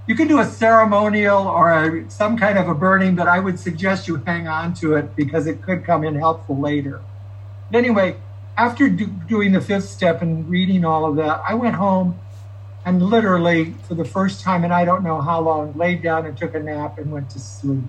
you 0.09 0.15
can 0.15 0.27
do 0.27 0.41
a 0.41 0.47
ceremonial 0.47 1.47
or 1.47 1.71
a, 1.71 2.11
some 2.11 2.39
kind 2.39 2.57
of 2.57 2.67
a 2.67 2.75
burning, 2.75 3.15
but 3.15 3.29
I 3.29 3.39
would 3.39 3.61
suggest 3.61 4.09
you 4.09 4.17
hang 4.17 4.49
on 4.49 4.73
to 4.77 4.95
it 4.95 5.15
because 5.15 5.47
it 5.47 5.61
could 5.61 5.85
come 5.85 6.03
in 6.03 6.15
helpful 6.15 6.59
later. 6.59 7.03
But 7.71 7.79
anyway, 7.79 8.17
after 8.57 8.89
do, 8.89 9.07
doing 9.07 9.53
the 9.53 9.61
fifth 9.61 9.85
step 9.85 10.23
and 10.23 10.49
reading 10.49 10.83
all 10.83 11.05
of 11.05 11.17
that, 11.17 11.43
I 11.47 11.53
went 11.53 11.75
home 11.77 12.19
and 12.87 13.03
literally, 13.03 13.75
for 13.87 13.95
the 13.95 14.05
first 14.07 14.41
time 14.41 14.65
and 14.65 14.73
I 14.73 14.87
don't 14.87 15.05
know 15.05 15.21
how 15.21 15.43
long, 15.43 15.75
laid 15.77 16.03
down 16.03 16.25
and 16.25 16.39
took 16.39 16.55
a 16.55 16.61
nap 16.61 16.97
and 16.97 17.13
went 17.13 17.29
to 17.31 17.39
sleep. 17.39 17.85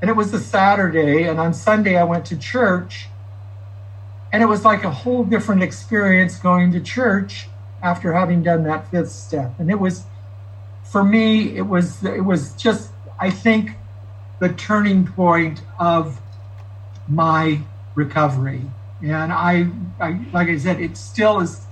And 0.00 0.08
it 0.08 0.14
was 0.14 0.32
a 0.32 0.40
Saturday, 0.40 1.24
and 1.24 1.38
on 1.38 1.52
Sunday 1.52 1.98
I 1.98 2.04
went 2.04 2.24
to 2.26 2.38
church, 2.38 3.08
and 4.32 4.42
it 4.42 4.46
was 4.46 4.64
like 4.64 4.82
a 4.82 4.90
whole 4.90 5.24
different 5.24 5.62
experience 5.62 6.38
going 6.38 6.72
to 6.72 6.80
church 6.80 7.48
after 7.82 8.14
having 8.14 8.42
done 8.42 8.62
that 8.64 8.90
fifth 8.90 9.10
step. 9.10 9.52
And 9.58 9.70
it 9.70 9.78
was, 9.78 10.04
for 10.90 11.04
me, 11.04 11.56
it 11.56 11.66
was 11.66 12.04
it 12.04 12.24
was 12.24 12.54
just 12.54 12.90
I 13.20 13.30
think 13.30 13.72
the 14.40 14.48
turning 14.50 15.06
point 15.06 15.62
of 15.78 16.20
my 17.08 17.60
recovery. 17.94 18.62
And 19.02 19.32
I, 19.32 19.68
I 20.00 20.20
like 20.32 20.48
I 20.48 20.58
said, 20.58 20.80
it 20.80 20.96
still 20.96 21.40
is 21.40 21.66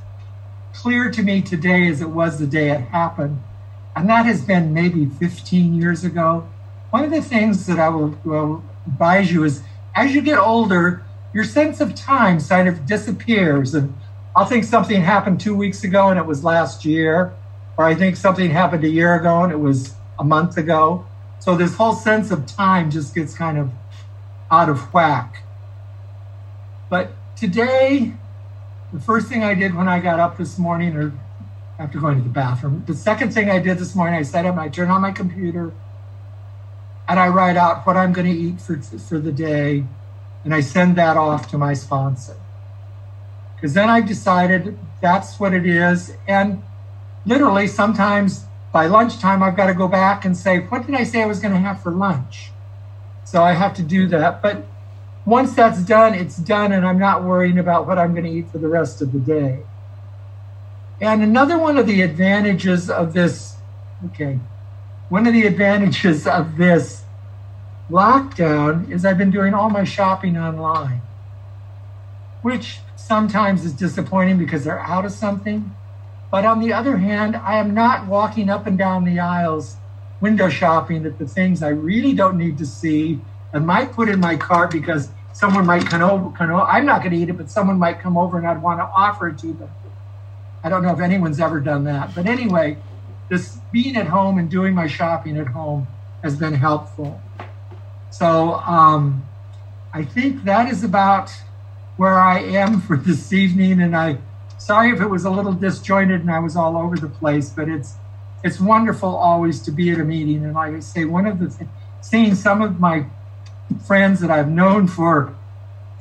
clear 0.75 1.11
to 1.11 1.23
me 1.23 1.41
today 1.41 1.89
as 1.89 2.01
it 2.01 2.11
was 2.11 2.39
the 2.39 2.47
day 2.47 2.71
it 2.71 2.81
happened. 2.81 3.41
And 3.95 4.09
that 4.09 4.27
has 4.27 4.43
been 4.45 4.75
maybe 4.75 5.07
15 5.07 5.75
years 5.75 6.05
ago. 6.05 6.49
One 6.91 7.05
of 7.05 7.11
the 7.11 7.23
things 7.23 7.67
that 7.67 7.79
I 7.79 7.89
will, 7.89 8.19
will 8.25 8.63
advise 8.87 9.33
you 9.33 9.45
is 9.45 9.63
as 9.95 10.15
you 10.15 10.21
get 10.21 10.39
older, 10.39 11.03
your 11.33 11.45
sense 11.45 11.81
of 11.81 11.95
time 11.95 12.41
kind 12.41 12.69
of 12.69 12.87
disappears. 12.87 13.75
And 13.75 13.95
I'll 14.35 14.45
think 14.45 14.65
something 14.65 15.01
happened 15.01 15.41
two 15.41 15.57
weeks 15.57 15.83
ago 15.83 16.09
and 16.09 16.19
it 16.19 16.27
was 16.27 16.45
last 16.45 16.85
year, 16.85 17.33
or 17.77 17.85
I 17.85 17.95
think 17.95 18.17
something 18.17 18.51
happened 18.51 18.85
a 18.85 18.89
year 18.89 19.15
ago 19.15 19.43
and 19.43 19.53
it 19.53 19.61
was 19.61 19.95
a 20.19 20.25
month 20.25 20.57
ago. 20.57 21.05
So 21.41 21.57
this 21.57 21.77
whole 21.77 21.93
sense 21.93 22.31
of 22.31 22.47
time 22.47 22.91
just 22.91 23.15
gets 23.15 23.35
kind 23.35 23.59
of 23.59 23.71
out 24.51 24.69
of 24.69 24.93
whack. 24.93 25.43
But 26.89 27.11
today, 27.37 28.15
the 28.93 29.01
first 29.01 29.29
thing 29.29 29.45
I 29.45 29.55
did 29.55 29.75
when 29.75 29.89
I 29.89 30.01
got 30.01 30.21
up 30.21 30.39
this 30.39 30.59
morning, 30.59 30.97
or 30.97 31.13
after 31.79 31.99
going 31.99 32.17
to 32.17 32.23
the 32.23 32.31
bathroom, 32.31 32.85
the 32.87 32.95
second 32.95 33.35
thing 33.35 33.51
I 33.51 33.59
did 33.59 33.79
this 33.79 33.95
morning, 33.95 34.19
I 34.19 34.23
sat 34.23 34.47
up, 34.47 34.57
I 34.57 34.69
turn 34.69 34.89
on 34.89 35.03
my 35.03 35.11
computer, 35.11 35.73
and 37.09 37.21
I 37.21 37.29
write 37.29 37.57
out 37.57 37.87
what 37.87 37.97
I'm 37.97 38.13
going 38.13 38.27
to 38.27 38.39
eat 38.41 38.61
for 38.61 38.77
for 38.81 39.19
the 39.19 39.33
day, 39.33 39.85
and 40.45 40.55
I 40.55 40.61
send 40.61 40.97
that 40.97 41.17
off 41.17 41.51
to 41.51 41.59
my 41.59 41.75
sponsor. 41.75 42.37
Because 43.57 43.75
then 43.75 43.91
I 43.91 44.01
decided 44.01 44.79
that's 45.01 45.39
what 45.41 45.53
it 45.53 45.67
is, 45.67 46.17
and 46.27 46.63
literally 47.27 47.67
sometimes 47.67 48.45
by 48.73 48.87
lunchtime 48.87 49.43
I've 49.43 49.57
got 49.57 49.67
to 49.67 49.75
go 49.75 49.89
back 49.89 50.25
and 50.25 50.37
say, 50.37 50.61
what 50.61 50.87
did 50.87 50.95
I 50.95 51.05
say 51.05 51.23
I 51.23 51.27
was 51.27 51.41
going 51.41 51.53
to 51.53 51.61
have 51.61 51.83
for 51.83 51.91
lunch? 51.91 52.51
So 53.25 53.43
I 53.43 53.53
have 53.53 53.75
to 53.75 53.83
do 53.83 54.07
that, 54.09 54.41
but 54.41 54.65
once 55.27 55.55
that's 55.55 55.83
done, 55.83 56.15
it's 56.15 56.37
done, 56.37 56.71
and 56.71 56.87
I'm 56.87 57.01
not 57.01 57.25
worrying 57.25 57.59
about 57.59 57.87
what 57.87 57.99
I'm 57.99 58.13
going 58.13 58.25
to 58.25 58.31
eat 58.31 58.49
for 58.49 58.59
the 58.59 58.69
rest 58.69 59.03
of 59.03 59.11
the 59.13 59.19
day. 59.19 59.65
And 61.01 61.23
another 61.23 61.59
one 61.59 61.77
of 61.77 61.87
the 61.87 62.01
advantages 62.03 62.89
of 62.89 63.13
this, 63.13 63.57
okay, 64.07 64.39
one 65.09 65.27
of 65.27 65.33
the 65.33 65.45
advantages 65.45 66.27
of 66.29 66.57
this 66.57 67.03
lockdown 67.91 68.91
is 68.91 69.05
I've 69.05 69.19
been 69.19 69.33
doing 69.33 69.53
all 69.53 69.69
my 69.69 69.83
shopping 69.83 70.37
online, 70.39 71.03
which 72.43 72.79
sometimes 72.95 73.65
is 73.65 73.73
disappointing 73.73 74.39
because 74.39 74.65
they're 74.65 74.81
out 74.81 75.05
of 75.05 75.13
something. 75.13 75.75
But 76.37 76.45
on 76.45 76.61
the 76.61 76.71
other 76.75 76.99
hand, 76.99 77.35
I 77.35 77.57
am 77.57 77.73
not 77.73 78.09
walking 78.09 78.51
up 78.51 78.67
and 78.67 78.77
down 78.77 79.05
the 79.05 79.21
aisles 79.21 79.77
window 80.21 80.51
shopping 80.51 81.07
at 81.07 81.19
the 81.19 81.27
things 81.27 81.63
I 81.63 81.71
really 81.71 82.13
don't 82.13 82.37
need 82.37 82.59
to 82.59 82.67
see 82.67 83.21
and 83.55 83.67
might 83.67 83.93
put 83.93 84.11
in 84.11 84.21
my 84.21 84.37
cart 84.37 84.71
because 84.71 85.09
someone 85.33 85.65
might 85.65 85.87
come 85.87 86.03
over, 86.03 86.37
come 86.37 86.51
over. 86.51 86.61
I'm 86.61 86.85
not 86.85 87.01
going 87.01 87.13
to 87.13 87.17
eat 87.17 87.31
it, 87.31 87.39
but 87.39 87.51
someone 87.51 87.79
might 87.79 88.01
come 88.01 88.19
over 88.19 88.37
and 88.37 88.47
I'd 88.47 88.61
want 88.61 88.81
to 88.81 88.85
offer 88.85 89.29
it 89.29 89.39
to 89.39 89.55
them. 89.55 89.71
I 90.63 90.69
don't 90.69 90.83
know 90.83 90.93
if 90.93 91.01
anyone's 91.01 91.41
ever 91.41 91.59
done 91.59 91.85
that. 91.85 92.15
But 92.15 92.27
anyway, 92.27 92.77
this 93.31 93.57
being 93.73 93.97
at 93.97 94.09
home 94.09 94.37
and 94.37 94.51
doing 94.51 94.75
my 94.75 94.89
shopping 94.89 95.39
at 95.39 95.47
home 95.47 95.87
has 96.23 96.37
been 96.37 96.53
helpful. 96.53 97.19
So 98.11 98.57
um, 98.57 99.27
I 99.95 100.05
think 100.05 100.45
that 100.45 100.71
is 100.71 100.85
about 100.85 101.33
where 101.97 102.21
I 102.21 102.41
am 102.41 102.83
for 102.83 102.99
this 102.99 103.33
evening. 103.33 103.81
And 103.81 103.97
I 103.97 104.19
sorry 104.59 104.91
if 104.91 105.01
it 105.01 105.09
was 105.09 105.25
a 105.25 105.31
little 105.31 105.53
disjointed 105.53 106.21
and 106.21 106.31
I 106.31 106.39
was 106.39 106.57
all 106.57 106.77
over 106.77 106.97
the 106.97 107.09
place, 107.09 107.51
but 107.51 107.69
it's 107.69 107.95
it's 108.45 108.61
wonderful 108.61 109.15
always 109.17 109.63
to 109.63 109.71
be 109.71 109.91
at 109.91 109.99
a 109.99 110.05
meeting. 110.05 110.45
And 110.45 110.55
like 110.55 110.75
I 110.75 110.81
say, 110.81 111.05
one 111.05 111.27
of 111.27 111.39
the 111.39 111.49
th- 111.49 111.69
seeing 112.01 112.35
some 112.35 112.63
of 112.63 112.79
my 112.79 113.07
friends 113.87 114.21
that 114.21 114.31
I've 114.31 114.49
known 114.49 114.87
for 114.87 115.35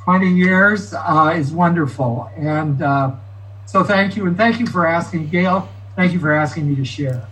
20 0.04 0.30
years 0.30 0.94
uh, 0.94 1.34
is 1.36 1.52
wonderful. 1.52 2.30
And 2.38 2.82
uh, 2.82 3.16
so 3.66 3.84
thank 3.84 4.16
you. 4.16 4.28
And 4.28 4.38
thank 4.38 4.60
you 4.60 4.68
for 4.68 4.86
asking, 4.86 5.30
Gail. 5.30 5.68
Thank 5.96 6.14
you 6.14 6.20
for 6.20 6.32
asking 6.32 6.70
me 6.70 6.76
to 6.76 6.86
share. 6.86 7.28